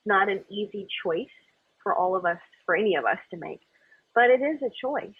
not 0.05 0.29
an 0.29 0.43
easy 0.49 0.87
choice 1.03 1.27
for 1.83 1.93
all 1.93 2.15
of 2.15 2.25
us, 2.25 2.37
for 2.65 2.75
any 2.75 2.95
of 2.95 3.05
us 3.05 3.19
to 3.31 3.37
make, 3.37 3.59
but 4.13 4.29
it 4.29 4.41
is 4.41 4.61
a 4.61 4.73
choice. 4.81 5.15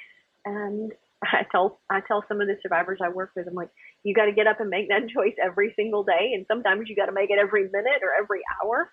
And 0.46 0.92
I 1.24 1.46
tell 1.52 1.80
I 1.90 2.02
tell 2.08 2.24
some 2.28 2.42
of 2.42 2.48
the 2.48 2.58
survivors 2.62 3.00
I 3.04 3.10
work 3.10 3.32
with, 3.36 3.48
I'm 3.48 3.54
like, 3.54 3.70
you 4.04 4.14
got 4.14 4.26
to 4.26 4.32
get 4.32 4.48
up 4.48 4.60
and 4.60 4.70
make 4.70 4.90
that 4.90 5.08
choice 5.16 5.36
every 5.44 5.74
single 5.76 6.04
day, 6.04 6.32
and 6.34 6.46
sometimes 6.48 6.88
you 6.88 6.96
got 6.96 7.08
to 7.08 7.12
make 7.12 7.30
it 7.30 7.40
every 7.40 7.64
minute 7.64 8.02
or 8.02 8.12
every 8.20 8.42
hour. 8.62 8.90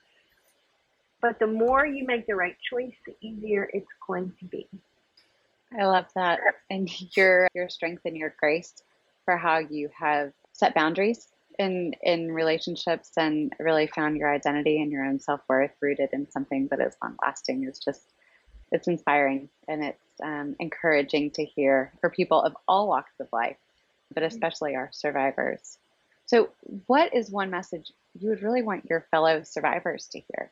But 1.22 1.38
the 1.38 1.46
more 1.46 1.86
you 1.86 2.04
make 2.04 2.26
the 2.26 2.34
right 2.34 2.56
choice, 2.68 2.94
the 3.06 3.14
easier 3.20 3.70
it's 3.72 3.86
going 4.06 4.32
to 4.40 4.44
be. 4.44 4.68
I 5.78 5.84
love 5.86 6.06
that, 6.16 6.40
and 6.68 6.90
your 7.16 7.48
your 7.54 7.70
strength 7.70 8.02
and 8.04 8.16
your 8.16 8.34
grace 8.38 8.74
for 9.24 9.36
how 9.36 9.58
you 9.58 9.88
have 9.98 10.32
set 10.52 10.74
boundaries 10.74 11.28
in 11.58 11.94
in 12.02 12.32
relationships 12.32 13.12
and 13.16 13.52
really 13.58 13.86
found 13.86 14.16
your 14.16 14.32
identity 14.32 14.80
and 14.82 14.90
your 14.90 15.04
own 15.04 15.18
self-worth 15.18 15.70
rooted 15.80 16.10
in 16.12 16.30
something 16.30 16.68
that 16.70 16.80
is 16.80 16.96
long 17.02 17.16
lasting 17.24 17.64
is 17.64 17.78
just 17.78 18.12
it's 18.70 18.88
inspiring 18.88 19.48
and 19.68 19.84
it's 19.84 20.20
um, 20.22 20.56
encouraging 20.60 21.30
to 21.30 21.44
hear 21.44 21.92
for 22.00 22.08
people 22.08 22.40
of 22.40 22.56
all 22.66 22.88
walks 22.88 23.12
of 23.20 23.28
life 23.32 23.56
but 24.14 24.22
mm-hmm. 24.22 24.28
especially 24.28 24.74
our 24.74 24.88
survivors 24.92 25.78
so 26.24 26.48
what 26.86 27.14
is 27.14 27.30
one 27.30 27.50
message 27.50 27.92
you 28.18 28.30
would 28.30 28.42
really 28.42 28.62
want 28.62 28.88
your 28.88 29.06
fellow 29.10 29.42
survivors 29.42 30.08
to 30.08 30.20
hear 30.20 30.50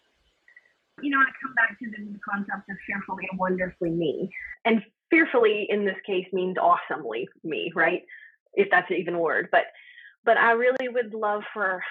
you 1.03 1.11
know 1.11 1.19
i 1.19 1.31
come 1.43 1.55
back 1.55 1.79
to 1.79 1.87
the 1.91 2.19
concept 2.29 2.69
of 2.71 2.77
fearfully 2.87 3.27
and 3.31 3.39
wonderfully 3.39 3.91
me. 3.91 4.31
And 4.65 4.83
fearfully 5.11 5.67
in 5.69 5.85
this 5.85 5.97
case 6.07 6.27
means 6.33 6.57
awesomely 6.59 7.29
me 7.45 7.73
right? 7.75 8.03
If 8.55 8.69
that's 8.71 8.91
even 8.91 9.15
a 9.15 9.19
word. 9.19 9.49
But 9.51 9.65
but 10.25 10.37
I 10.37 10.53
really 10.53 10.89
would 10.89 11.15
love 11.15 11.43
for 11.53 11.83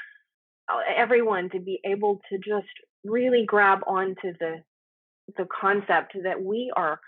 uh, 0.71 0.79
everyone 0.95 1.49
to 1.51 1.59
be 1.59 1.79
able 1.83 2.21
to 2.29 2.37
just 2.37 2.67
really 3.03 3.45
grab 3.45 3.79
onto 3.87 4.33
the 4.39 4.63
the 5.37 5.47
concept 5.61 6.15
that 6.23 6.41
we 6.41 6.71
are 6.75 6.99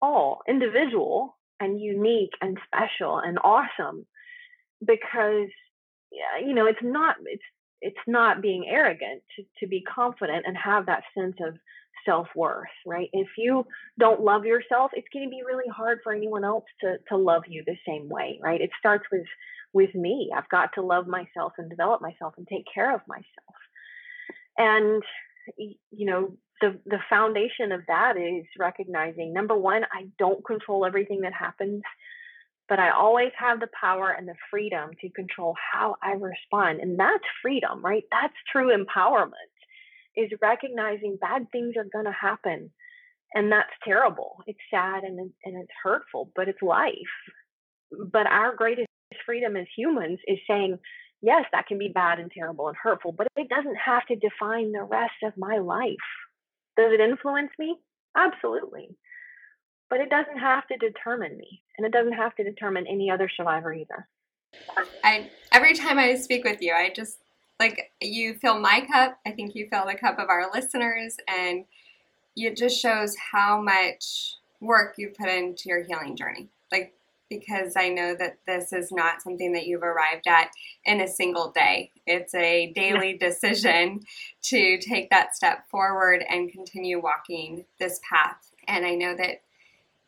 all 0.00 0.40
individual 0.48 1.36
and 1.60 1.80
unique 1.80 2.32
and 2.40 2.58
special 2.66 3.18
and 3.18 3.38
awesome. 3.42 4.06
Because 4.84 5.48
yeah, 6.12 6.46
you 6.46 6.54
know 6.54 6.66
it's 6.66 6.82
not 6.82 7.16
it's 7.24 7.42
it's 7.80 7.96
not 8.06 8.42
being 8.42 8.66
arrogant 8.68 9.22
to, 9.36 9.44
to 9.60 9.66
be 9.66 9.82
confident 9.82 10.44
and 10.46 10.56
have 10.56 10.86
that 10.86 11.02
sense 11.16 11.36
of 11.46 11.54
self-worth 12.06 12.68
right 12.86 13.08
if 13.12 13.28
you 13.36 13.66
don't 13.98 14.20
love 14.20 14.44
yourself 14.44 14.90
it's 14.94 15.08
going 15.12 15.24
to 15.24 15.30
be 15.30 15.42
really 15.44 15.68
hard 15.74 15.98
for 16.02 16.12
anyone 16.12 16.44
else 16.44 16.64
to 16.80 16.96
to 17.08 17.16
love 17.16 17.42
you 17.48 17.62
the 17.66 17.76
same 17.86 18.08
way 18.08 18.38
right 18.42 18.60
it 18.60 18.70
starts 18.78 19.04
with 19.10 19.26
with 19.72 19.94
me. 19.94 20.30
I've 20.34 20.48
got 20.48 20.70
to 20.74 20.82
love 20.82 21.06
myself 21.06 21.52
and 21.58 21.68
develop 21.68 22.00
myself 22.00 22.34
and 22.36 22.46
take 22.46 22.64
care 22.72 22.94
of 22.94 23.00
myself. 23.06 23.24
And 24.56 25.02
you 25.56 26.06
know, 26.06 26.36
the 26.60 26.78
the 26.86 26.98
foundation 27.08 27.72
of 27.72 27.82
that 27.88 28.16
is 28.16 28.44
recognizing 28.58 29.32
number 29.32 29.56
one, 29.56 29.84
I 29.84 30.08
don't 30.18 30.44
control 30.44 30.84
everything 30.84 31.20
that 31.22 31.32
happens, 31.32 31.82
but 32.68 32.78
I 32.78 32.90
always 32.90 33.32
have 33.38 33.60
the 33.60 33.68
power 33.78 34.10
and 34.10 34.28
the 34.28 34.34
freedom 34.50 34.90
to 35.00 35.10
control 35.10 35.54
how 35.72 35.96
I 36.02 36.12
respond. 36.12 36.80
And 36.80 36.98
that's 36.98 37.24
freedom, 37.42 37.84
right? 37.84 38.04
That's 38.10 38.34
true 38.52 38.72
empowerment. 38.76 39.32
Is 40.16 40.30
recognizing 40.42 41.16
bad 41.20 41.46
things 41.52 41.74
are 41.76 41.84
going 41.92 42.06
to 42.06 42.12
happen. 42.12 42.70
And 43.34 43.52
that's 43.52 43.70
terrible. 43.84 44.38
It's 44.46 44.58
sad 44.70 45.04
and 45.04 45.18
and 45.18 45.56
it's 45.56 45.72
hurtful, 45.82 46.30
but 46.34 46.48
it's 46.48 46.62
life. 46.62 46.92
But 48.12 48.26
our 48.26 48.54
greatest 48.54 48.88
freedom 49.24 49.56
as 49.56 49.66
humans 49.76 50.18
is 50.26 50.38
saying, 50.48 50.78
yes, 51.22 51.44
that 51.52 51.66
can 51.66 51.78
be 51.78 51.88
bad 51.88 52.18
and 52.18 52.30
terrible 52.30 52.68
and 52.68 52.76
hurtful, 52.76 53.12
but 53.12 53.28
it 53.36 53.48
doesn't 53.48 53.76
have 53.76 54.06
to 54.06 54.16
define 54.16 54.72
the 54.72 54.82
rest 54.82 55.14
of 55.22 55.32
my 55.36 55.58
life. 55.58 55.96
Does 56.76 56.92
it 56.92 57.00
influence 57.00 57.50
me? 57.58 57.76
Absolutely. 58.16 58.88
But 59.90 60.00
it 60.00 60.10
doesn't 60.10 60.38
have 60.38 60.66
to 60.68 60.76
determine 60.76 61.36
me, 61.38 61.62
and 61.76 61.86
it 61.86 61.92
doesn't 61.92 62.12
have 62.12 62.34
to 62.36 62.44
determine 62.44 62.86
any 62.86 63.10
other 63.10 63.30
survivor 63.34 63.72
either. 63.72 64.06
I 65.04 65.30
every 65.52 65.74
time 65.74 65.98
I 65.98 66.14
speak 66.16 66.44
with 66.44 66.60
you, 66.60 66.72
I 66.74 66.90
just 66.94 67.18
like 67.58 67.90
you 68.00 68.34
fill 68.34 68.58
my 68.58 68.86
cup. 68.90 69.18
I 69.26 69.30
think 69.32 69.54
you 69.54 69.68
fill 69.70 69.86
the 69.86 69.94
cup 69.94 70.18
of 70.18 70.28
our 70.28 70.50
listeners, 70.52 71.16
and 71.26 71.64
it 72.36 72.56
just 72.56 72.80
shows 72.80 73.16
how 73.32 73.60
much 73.60 74.34
work 74.60 74.94
you've 74.98 75.14
put 75.14 75.28
into 75.28 75.68
your 75.68 75.84
healing 75.84 76.16
journey. 76.16 76.48
Like 76.70 76.94
because 77.28 77.74
I 77.76 77.88
know 77.88 78.14
that 78.14 78.38
this 78.46 78.72
is 78.72 78.90
not 78.90 79.22
something 79.22 79.52
that 79.52 79.66
you've 79.66 79.82
arrived 79.82 80.26
at 80.26 80.50
in 80.84 81.00
a 81.00 81.08
single 81.08 81.50
day. 81.50 81.92
It's 82.06 82.34
a 82.34 82.72
daily 82.74 83.16
decision 83.18 84.00
to 84.44 84.78
take 84.78 85.10
that 85.10 85.36
step 85.36 85.68
forward 85.70 86.24
and 86.28 86.50
continue 86.50 87.00
walking 87.00 87.64
this 87.78 88.00
path. 88.08 88.50
And 88.66 88.86
I 88.86 88.94
know 88.94 89.14
that 89.16 89.42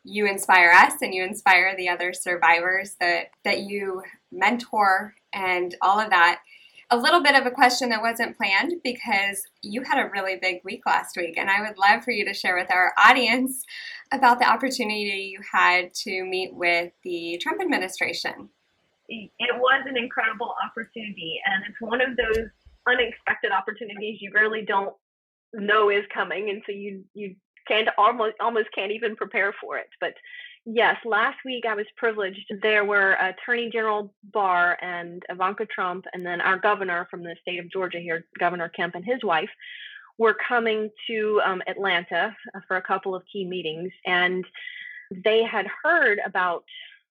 you 0.03 0.27
inspire 0.27 0.71
us 0.71 0.93
and 1.01 1.13
you 1.13 1.23
inspire 1.23 1.75
the 1.75 1.89
other 1.89 2.13
survivors 2.13 2.95
that, 2.99 3.27
that 3.43 3.59
you 3.59 4.01
mentor 4.31 5.15
and 5.33 5.75
all 5.81 5.99
of 5.99 6.09
that. 6.09 6.39
A 6.89 6.97
little 6.97 7.23
bit 7.23 7.35
of 7.35 7.45
a 7.45 7.51
question 7.51 7.89
that 7.89 8.01
wasn't 8.01 8.35
planned 8.35 8.73
because 8.83 9.43
you 9.61 9.83
had 9.83 9.97
a 9.97 10.09
really 10.09 10.35
big 10.41 10.57
week 10.65 10.81
last 10.85 11.15
week, 11.15 11.37
and 11.37 11.49
I 11.49 11.61
would 11.61 11.77
love 11.77 12.03
for 12.03 12.11
you 12.11 12.25
to 12.25 12.33
share 12.33 12.57
with 12.57 12.69
our 12.69 12.93
audience 13.01 13.63
about 14.11 14.39
the 14.39 14.49
opportunity 14.49 15.31
you 15.31 15.39
had 15.53 15.93
to 16.03 16.25
meet 16.25 16.53
with 16.53 16.91
the 17.05 17.39
Trump 17.41 17.61
administration. 17.61 18.49
It 19.07 19.29
was 19.57 19.85
an 19.87 19.97
incredible 19.97 20.53
opportunity, 20.65 21.39
and 21.45 21.63
it's 21.69 21.79
one 21.79 22.01
of 22.01 22.17
those 22.17 22.49
unexpected 22.85 23.51
opportunities 23.51 24.17
you 24.21 24.31
really 24.33 24.65
don't 24.65 24.93
know 25.53 25.89
is 25.89 26.03
coming, 26.13 26.49
and 26.49 26.61
so 26.65 26.73
you 26.73 27.05
you 27.13 27.35
can't 27.67 27.89
almost 27.97 28.35
almost 28.39 28.69
can't 28.73 28.91
even 28.91 29.15
prepare 29.15 29.53
for 29.61 29.77
it. 29.77 29.89
But 29.99 30.13
yes, 30.65 30.97
last 31.05 31.37
week 31.45 31.65
I 31.67 31.75
was 31.75 31.85
privileged. 31.97 32.51
There 32.61 32.85
were 32.85 33.13
Attorney 33.13 33.69
General 33.71 34.13
Barr 34.31 34.77
and 34.81 35.23
Ivanka 35.29 35.65
Trump, 35.65 36.05
and 36.13 36.25
then 36.25 36.41
our 36.41 36.59
governor 36.59 37.07
from 37.09 37.23
the 37.23 37.35
state 37.41 37.59
of 37.59 37.71
Georgia 37.71 37.99
here, 37.99 38.25
Governor 38.39 38.69
Kemp 38.69 38.95
and 38.95 39.05
his 39.05 39.23
wife, 39.23 39.49
were 40.17 40.35
coming 40.47 40.89
to 41.07 41.41
um, 41.45 41.61
Atlanta 41.67 42.35
uh, 42.53 42.59
for 42.67 42.77
a 42.77 42.81
couple 42.81 43.15
of 43.15 43.23
key 43.31 43.45
meetings, 43.45 43.91
and 44.05 44.45
they 45.23 45.43
had 45.43 45.65
heard 45.83 46.19
about 46.25 46.63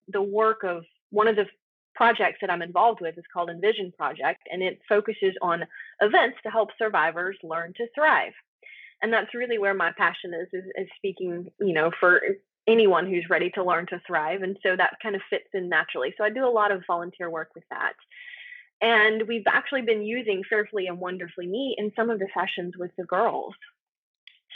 the 0.09 0.23
work 0.23 0.63
of 0.65 0.85
one 1.11 1.29
of 1.29 1.37
the 1.37 1.47
projects 1.95 2.39
that 2.41 2.51
I'm 2.51 2.63
involved 2.63 3.01
with 3.01 3.19
is 3.19 3.25
called 3.33 3.51
Envision 3.51 3.93
Project, 3.97 4.41
and 4.51 4.63
it 4.63 4.81
focuses 4.89 5.35
on 5.43 5.65
events 6.01 6.39
to 6.45 6.51
help 6.51 6.71
survivors 6.79 7.37
learn 7.43 7.75
to 7.77 7.87
thrive. 7.95 8.33
And 9.03 9.13
that's 9.13 9.35
really 9.35 9.59
where 9.59 9.75
my 9.75 9.93
passion 9.97 10.35
is, 10.35 10.49
is, 10.53 10.65
is 10.77 10.89
speaking, 10.97 11.51
you 11.59 11.73
know, 11.73 11.91
for 11.99 12.21
anyone 12.67 13.07
who's 13.07 13.31
ready 13.31 13.51
to 13.51 13.65
learn 13.65 13.87
to 13.87 14.01
thrive. 14.07 14.43
And 14.43 14.59
so 14.63 14.77
that 14.77 14.99
kind 15.03 15.17
of 15.17 15.23
fits 15.31 15.49
in 15.55 15.69
naturally. 15.69 16.15
So 16.17 16.25
I 16.25 16.31
do 16.31 16.47
a 16.47 16.51
lot 16.51 16.71
of 16.71 16.83
volunteer 16.87 17.31
work 17.31 17.51
with 17.55 17.65
that. 17.71 17.95
And 18.83 19.27
we've 19.29 19.47
actually 19.47 19.83
been 19.83 20.03
using 20.03 20.43
Fearfully 20.49 20.87
and 20.87 20.99
Wonderfully 20.99 21.47
Me 21.47 21.75
in 21.77 21.93
some 21.97 22.11
of 22.11 22.19
the 22.19 22.29
sessions 22.35 22.75
with 22.79 22.91
the 22.97 23.05
girls. 23.05 23.55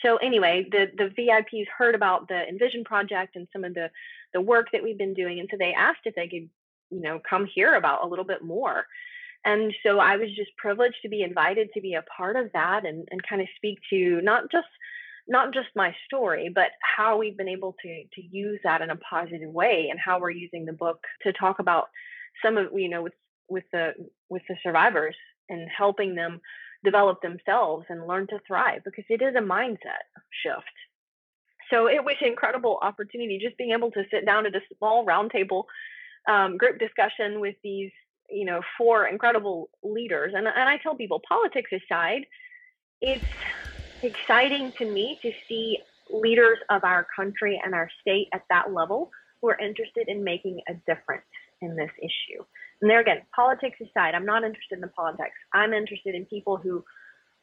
So 0.02 0.16
anyway, 0.16 0.66
the, 0.70 0.90
the 0.96 1.10
VIPs 1.10 1.66
heard 1.76 1.94
about 1.94 2.28
the 2.28 2.46
Envision 2.48 2.84
project 2.84 3.36
and 3.36 3.48
some 3.52 3.64
of 3.64 3.74
the, 3.74 3.90
the 4.32 4.40
work 4.40 4.68
that 4.72 4.82
we've 4.82 4.98
been 4.98 5.14
doing. 5.14 5.40
And 5.40 5.48
so 5.50 5.56
they 5.58 5.72
asked 5.72 6.00
if 6.04 6.14
they 6.14 6.28
could, 6.28 6.48
you 6.90 7.00
know, 7.00 7.20
come 7.28 7.46
hear 7.46 7.74
about 7.74 8.04
a 8.04 8.06
little 8.06 8.24
bit 8.24 8.42
more. 8.42 8.86
And 9.44 9.74
so 9.84 9.98
I 9.98 10.16
was 10.16 10.28
just 10.34 10.56
privileged 10.56 10.96
to 11.02 11.08
be 11.08 11.22
invited 11.22 11.68
to 11.74 11.80
be 11.80 11.94
a 11.94 12.04
part 12.16 12.36
of 12.36 12.50
that 12.54 12.86
and, 12.86 13.06
and 13.10 13.20
kind 13.28 13.42
of 13.42 13.48
speak 13.56 13.78
to 13.90 14.20
not 14.22 14.50
just 14.50 14.68
not 15.26 15.54
just 15.54 15.68
my 15.74 15.94
story, 16.04 16.50
but 16.54 16.72
how 16.82 17.16
we've 17.16 17.36
been 17.36 17.48
able 17.48 17.74
to 17.82 18.04
to 18.14 18.22
use 18.22 18.60
that 18.64 18.82
in 18.82 18.90
a 18.90 18.96
positive 18.96 19.50
way 19.50 19.88
and 19.90 19.98
how 19.98 20.20
we're 20.20 20.30
using 20.30 20.64
the 20.64 20.72
book 20.72 20.98
to 21.22 21.32
talk 21.32 21.58
about 21.58 21.88
some 22.42 22.56
of 22.56 22.68
you 22.74 22.88
know 22.88 23.02
with 23.02 23.14
with 23.48 23.64
the 23.72 23.92
with 24.28 24.42
the 24.48 24.56
survivors 24.62 25.16
and 25.48 25.68
helping 25.76 26.14
them 26.14 26.40
develop 26.84 27.20
themselves 27.22 27.86
and 27.88 28.06
learn 28.06 28.26
to 28.28 28.38
thrive 28.46 28.82
because 28.84 29.04
it 29.08 29.22
is 29.22 29.34
a 29.34 29.40
mindset 29.40 30.04
shift. 30.42 30.64
So 31.70 31.88
it 31.88 32.04
was 32.04 32.16
an 32.20 32.28
incredible 32.28 32.78
opportunity 32.82 33.38
just 33.42 33.56
being 33.56 33.72
able 33.72 33.90
to 33.92 34.04
sit 34.10 34.26
down 34.26 34.46
at 34.46 34.54
a 34.54 34.60
small 34.76 35.06
roundtable 35.06 35.64
um, 36.28 36.56
group 36.56 36.78
discussion 36.78 37.40
with 37.40 37.56
these, 37.62 37.90
you 38.30 38.44
know, 38.44 38.60
four 38.78 39.06
incredible 39.06 39.68
leaders. 39.82 40.32
And, 40.34 40.46
and 40.46 40.68
I 40.68 40.78
tell 40.78 40.94
people, 40.94 41.20
politics 41.28 41.70
aside, 41.72 42.26
it's 43.00 43.24
exciting 44.02 44.72
to 44.78 44.84
me 44.84 45.18
to 45.22 45.32
see 45.48 45.78
leaders 46.10 46.58
of 46.70 46.84
our 46.84 47.06
country 47.16 47.60
and 47.64 47.74
our 47.74 47.88
state 48.00 48.28
at 48.32 48.42
that 48.50 48.72
level 48.72 49.10
who 49.40 49.48
are 49.48 49.58
interested 49.58 50.08
in 50.08 50.24
making 50.24 50.60
a 50.68 50.74
difference 50.86 51.24
in 51.60 51.76
this 51.76 51.90
issue. 51.98 52.42
And 52.80 52.90
there 52.90 53.00
again, 53.00 53.22
politics 53.34 53.78
aside, 53.80 54.14
I'm 54.14 54.26
not 54.26 54.44
interested 54.44 54.76
in 54.76 54.80
the 54.80 54.88
politics. 54.88 55.36
I'm 55.52 55.72
interested 55.72 56.14
in 56.14 56.26
people 56.26 56.56
who 56.56 56.84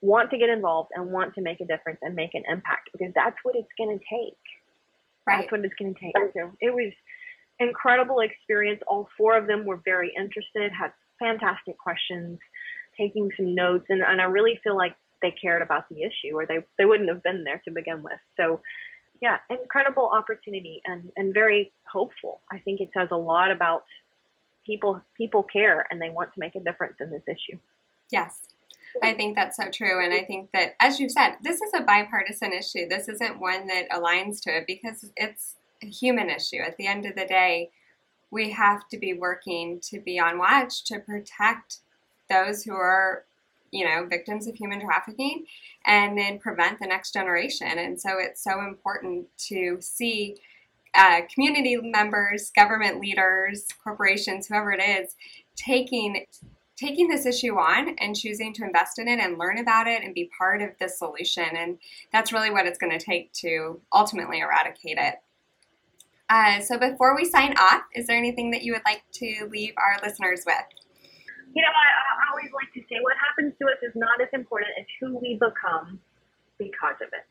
want 0.01 0.31
to 0.31 0.37
get 0.37 0.49
involved 0.49 0.89
and 0.95 1.11
want 1.11 1.35
to 1.35 1.41
make 1.41 1.61
a 1.61 1.65
difference 1.65 1.99
and 2.01 2.15
make 2.15 2.33
an 2.33 2.43
impact 2.49 2.89
because 2.91 3.13
that's 3.15 3.37
what 3.43 3.55
it's 3.55 3.69
going 3.77 3.97
to 3.97 4.03
take. 4.03 4.37
Right. 5.27 5.41
That's 5.41 5.51
what 5.51 5.63
it's 5.63 5.75
going 5.75 5.93
to 5.93 5.99
take. 5.99 6.13
So 6.33 6.51
it 6.59 6.73
was 6.73 6.91
incredible 7.61 8.19
experience. 8.19 8.81
All 8.87 9.07
four 9.17 9.37
of 9.37 9.47
them 9.47 9.65
were 9.65 9.81
very 9.85 10.11
interested, 10.17 10.71
had 10.71 10.91
fantastic 11.19 11.77
questions, 11.77 12.39
taking 12.97 13.29
some 13.37 13.55
notes, 13.55 13.85
and, 13.89 14.01
and 14.01 14.19
I 14.19 14.25
really 14.25 14.59
feel 14.63 14.75
like 14.75 14.95
they 15.21 15.31
cared 15.31 15.61
about 15.61 15.87
the 15.89 16.01
issue 16.01 16.35
or 16.35 16.45
they, 16.45 16.59
they 16.77 16.85
wouldn't 16.85 17.09
have 17.09 17.23
been 17.23 17.43
there 17.43 17.61
to 17.65 17.71
begin 17.71 18.01
with. 18.01 18.19
So 18.37 18.61
yeah, 19.21 19.37
incredible 19.51 20.09
opportunity 20.11 20.81
and, 20.85 21.11
and 21.15 21.33
very 21.33 21.71
hopeful. 21.91 22.41
I 22.51 22.57
think 22.57 22.81
it 22.81 22.89
says 22.97 23.09
a 23.11 23.17
lot 23.17 23.51
about 23.51 23.83
people 24.65 25.01
people 25.15 25.43
care 25.43 25.85
and 25.89 26.01
they 26.01 26.09
want 26.09 26.33
to 26.33 26.39
make 26.39 26.55
a 26.55 26.59
difference 26.59 26.95
in 26.99 27.11
this 27.11 27.23
issue. 27.27 27.59
Yes. 28.11 28.39
I 29.01 29.13
think 29.13 29.35
that's 29.35 29.55
so 29.55 29.69
true. 29.71 30.03
And 30.03 30.13
I 30.13 30.23
think 30.25 30.49
that, 30.53 30.75
as 30.81 30.99
you 30.99 31.07
said, 31.07 31.35
this 31.43 31.61
is 31.61 31.71
a 31.73 31.81
bipartisan 31.83 32.51
issue. 32.51 32.89
This 32.89 33.07
isn't 33.07 33.39
one 33.39 33.67
that 33.67 33.89
aligns 33.89 34.41
to 34.41 34.57
it 34.57 34.65
because 34.67 35.09
it's 35.15 35.55
a 35.81 35.87
human 35.87 36.29
issue. 36.29 36.57
At 36.57 36.77
the 36.77 36.87
end 36.87 37.05
of 37.05 37.15
the 37.15 37.25
day, 37.25 37.71
we 38.29 38.51
have 38.51 38.87
to 38.89 38.97
be 38.97 39.13
working 39.13 39.79
to 39.81 39.99
be 39.99 40.19
on 40.19 40.37
watch 40.37 40.83
to 40.85 40.99
protect 40.99 41.77
those 42.29 42.63
who 42.63 42.73
are 42.73 43.25
you 43.71 43.85
know, 43.85 44.05
victims 44.05 44.47
of 44.47 44.55
human 44.55 44.81
trafficking 44.81 45.45
and 45.85 46.17
then 46.17 46.39
prevent 46.39 46.79
the 46.79 46.87
next 46.87 47.13
generation. 47.13 47.67
And 47.77 47.99
so 47.99 48.17
it's 48.19 48.43
so 48.43 48.59
important 48.59 49.27
to 49.47 49.77
see 49.79 50.37
uh, 50.93 51.21
community 51.33 51.77
members, 51.77 52.51
government 52.51 52.99
leaders, 52.99 53.67
corporations, 53.83 54.47
whoever 54.47 54.73
it 54.73 54.83
is, 54.83 55.15
taking 55.55 56.25
taking 56.77 57.07
this 57.07 57.27
issue 57.27 57.59
on 57.59 57.95
and 57.99 58.15
choosing 58.15 58.51
to 58.51 58.63
invest 58.63 58.97
in 58.97 59.07
it 59.07 59.19
and 59.19 59.37
learn 59.37 59.59
about 59.59 59.85
it 59.85 60.03
and 60.03 60.15
be 60.15 60.31
part 60.35 60.63
of 60.63 60.71
the 60.79 60.89
solution. 60.89 61.45
And 61.55 61.77
that's 62.11 62.33
really 62.33 62.49
what 62.49 62.65
it's 62.65 62.79
going 62.79 62.97
to 62.97 63.05
take 63.05 63.31
to 63.33 63.79
ultimately 63.93 64.39
eradicate 64.39 64.97
it. 64.97 65.15
Uh, 66.31 66.61
so 66.61 66.79
before 66.79 67.13
we 67.13 67.25
sign 67.25 67.53
off, 67.57 67.81
is 67.93 68.07
there 68.07 68.17
anything 68.17 68.51
that 68.51 68.63
you 68.63 68.71
would 68.71 68.85
like 68.85 69.03
to 69.11 69.49
leave 69.51 69.73
our 69.77 69.99
listeners 70.01 70.43
with? 70.45 70.63
you 71.53 71.61
know, 71.61 71.71
I, 71.71 71.87
I 71.91 72.31
always 72.31 72.51
like 72.55 72.71
to 72.73 72.81
say 72.87 73.03
what 73.03 73.15
happens 73.19 73.53
to 73.59 73.67
us 73.67 73.79
is 73.83 73.91
not 73.95 74.21
as 74.21 74.29
important 74.33 74.71
as 74.79 74.87
who 74.99 75.17
we 75.19 75.35
become 75.35 75.99
because 76.57 76.95
of 77.03 77.11
it. 77.11 77.27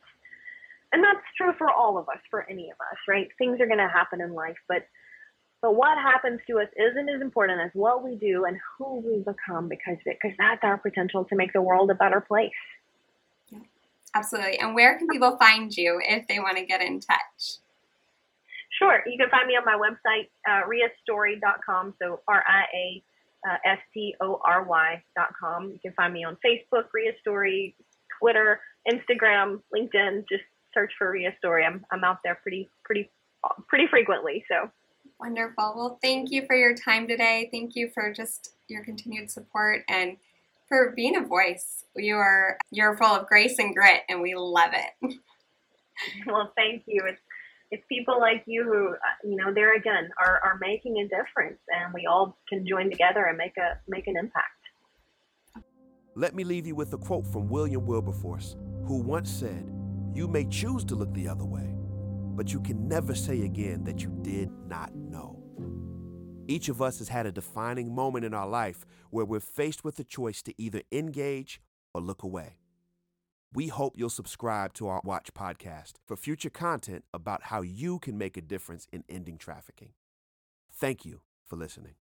And 0.93 1.03
that's 1.03 1.25
true 1.37 1.53
for 1.57 1.71
all 1.71 1.97
of 1.97 2.09
us, 2.09 2.21
for 2.31 2.49
any 2.51 2.69
of 2.69 2.77
us, 2.81 2.99
right? 3.09 3.29
Things 3.39 3.61
are 3.61 3.67
going 3.67 3.81
to 3.81 3.89
happen 3.89 4.21
in 4.21 4.35
life, 4.35 4.59
but 4.69 4.87
but 5.63 5.77
what 5.77 5.99
happens 5.99 6.41
to 6.47 6.59
us 6.59 6.69
isn't 6.75 7.09
as 7.11 7.21
important 7.21 7.61
as 7.61 7.71
what 7.75 8.03
we 8.03 8.17
do 8.17 8.47
and 8.47 8.57
who 8.79 8.97
we 9.01 9.19
become 9.19 9.69
because 9.69 10.01
of 10.01 10.07
it, 10.07 10.17
because 10.21 10.35
that's 10.39 10.65
our 10.65 10.79
potential 10.79 11.27
to 11.27 11.37
make 11.37 11.53
the 11.53 11.61
world 11.61 11.91
a 11.91 11.95
better 11.95 12.23
place. 12.23 12.51
Yeah, 13.51 13.59
absolutely. 14.15 14.59
And 14.59 14.75
where 14.75 14.97
can 14.97 15.07
people 15.07 15.37
find 15.37 15.71
you 15.77 16.01
if 16.03 16.27
they 16.29 16.39
want 16.39 16.57
to 16.57 16.65
get 16.65 16.81
in 16.81 16.99
touch? 16.99 17.59
Sure. 18.81 19.03
You 19.07 19.19
can 19.19 19.29
find 19.29 19.47
me 19.47 19.57
on 19.57 19.65
my 19.65 19.77
website, 19.77 20.31
uh, 20.49 20.63
riastory.com. 20.67 21.95
So 22.01 22.21
R 22.27 22.43
I 22.47 22.65
A 22.75 23.03
uh, 23.49 23.57
S-T-O-R-Y 23.65 25.03
dot 25.17 25.29
com. 25.39 25.71
You 25.71 25.79
can 25.83 25.93
find 25.93 26.13
me 26.13 26.25
on 26.25 26.37
Facebook, 26.45 26.85
Ria 26.93 27.13
Story, 27.21 27.77
Twitter, 28.19 28.61
Instagram, 28.91 29.61
LinkedIn. 29.75 30.25
Just 30.29 30.45
search 30.75 30.93
for 30.99 31.13
Ria 31.13 31.35
Story. 31.39 31.65
I'm, 31.65 31.85
I'm 31.91 32.05
out 32.05 32.19
there 32.25 32.39
pretty, 32.43 32.69
pretty, 32.85 33.11
pretty 33.69 33.87
frequently. 33.89 34.45
So 34.49 34.71
wonderful. 35.19 35.75
Well, 35.77 35.99
thank 36.03 36.31
you 36.31 36.47
for 36.47 36.57
your 36.57 36.75
time 36.75 37.07
today. 37.07 37.49
Thank 37.53 37.77
you 37.77 37.91
for 37.93 38.13
just 38.13 38.53
your 38.69 38.85
continued 38.85 39.31
support 39.31 39.83
and 39.89 40.17
for 40.69 40.93
being 40.95 41.17
a 41.17 41.27
voice. 41.27 41.85
You 41.97 42.17
are 42.17 42.57
you're 42.71 42.97
full 42.97 43.15
of 43.15 43.27
grace 43.27 43.59
and 43.59 43.75
grit, 43.75 44.03
and 44.09 44.21
we 44.23 44.35
love 44.35 44.73
it. 44.73 45.15
Well, 46.27 46.51
thank 46.57 46.85
you. 46.87 47.03
It's 47.07 47.21
it's 47.71 47.85
people 47.89 48.19
like 48.19 48.43
you 48.47 48.65
who, 48.65 48.91
uh, 48.91 49.29
you 49.29 49.37
know, 49.37 49.55
there 49.55 49.77
again 49.77 50.11
are, 50.19 50.41
are 50.43 50.59
making 50.61 50.97
a 50.99 51.03
difference, 51.05 51.61
and 51.69 51.95
we 51.95 52.07
all 52.07 52.37
can 52.49 52.67
join 52.67 52.91
together 52.91 53.25
and 53.25 53.39
make 53.39 53.57
a 53.57 53.79
make 53.89 54.07
an 54.07 54.17
impact. 54.17 54.47
Let 56.17 56.35
me 56.35 56.43
leave 56.43 56.67
you 56.67 56.75
with 56.75 56.93
a 56.93 56.99
quote 56.99 57.27
from 57.27 57.49
William 57.49 57.87
Wilberforce, 57.87 58.57
who 58.85 58.97
once 58.97 59.31
said, 59.31 59.71
"You 60.13 60.27
may 60.27 60.45
choose 60.45 60.85
to 60.87 60.97
look 60.97 61.13
the 61.15 61.29
other 61.29 61.45
way, 61.45 61.77
but 62.37 62.53
you 62.53 62.61
can 62.61 62.89
never 62.89 63.15
say 63.15 63.43
again 63.43 63.85
that 63.85 64.03
you 64.03 64.11
did 64.23 64.51
not 64.67 64.95
know." 64.95 65.37
Each 66.49 66.69
of 66.69 66.83
us 66.83 66.99
has 66.99 67.09
had 67.09 67.27
a 67.27 67.33
defining 67.33 67.95
moment 67.95 68.25
in 68.25 68.35
our 68.35 68.49
life 68.49 68.85
where 69.11 69.25
we're 69.25 69.39
faced 69.39 69.85
with 69.85 70.01
a 70.01 70.05
choice 70.05 70.43
to 70.43 70.55
either 70.61 70.83
engage 70.91 71.61
or 71.95 72.01
look 72.01 72.25
away. 72.25 72.60
We 73.53 73.67
hope 73.67 73.95
you'll 73.97 74.11
subscribe 74.11 74.75
to 74.75 74.87
our 74.87 75.01
Watch 75.03 75.35
podcast 75.35 75.95
for 76.07 76.17
future 76.17 76.51
content 76.51 77.05
about 77.13 77.45
how 77.45 77.63
you 77.63 77.99
can 77.99 78.17
make 78.17 78.37
a 78.37 78.41
difference 78.41 78.87
in 78.93 79.03
ending 79.09 79.39
trafficking. 79.39 79.91
Thank 80.73 81.05
you 81.05 81.21
for 81.49 81.57
listening. 81.57 82.01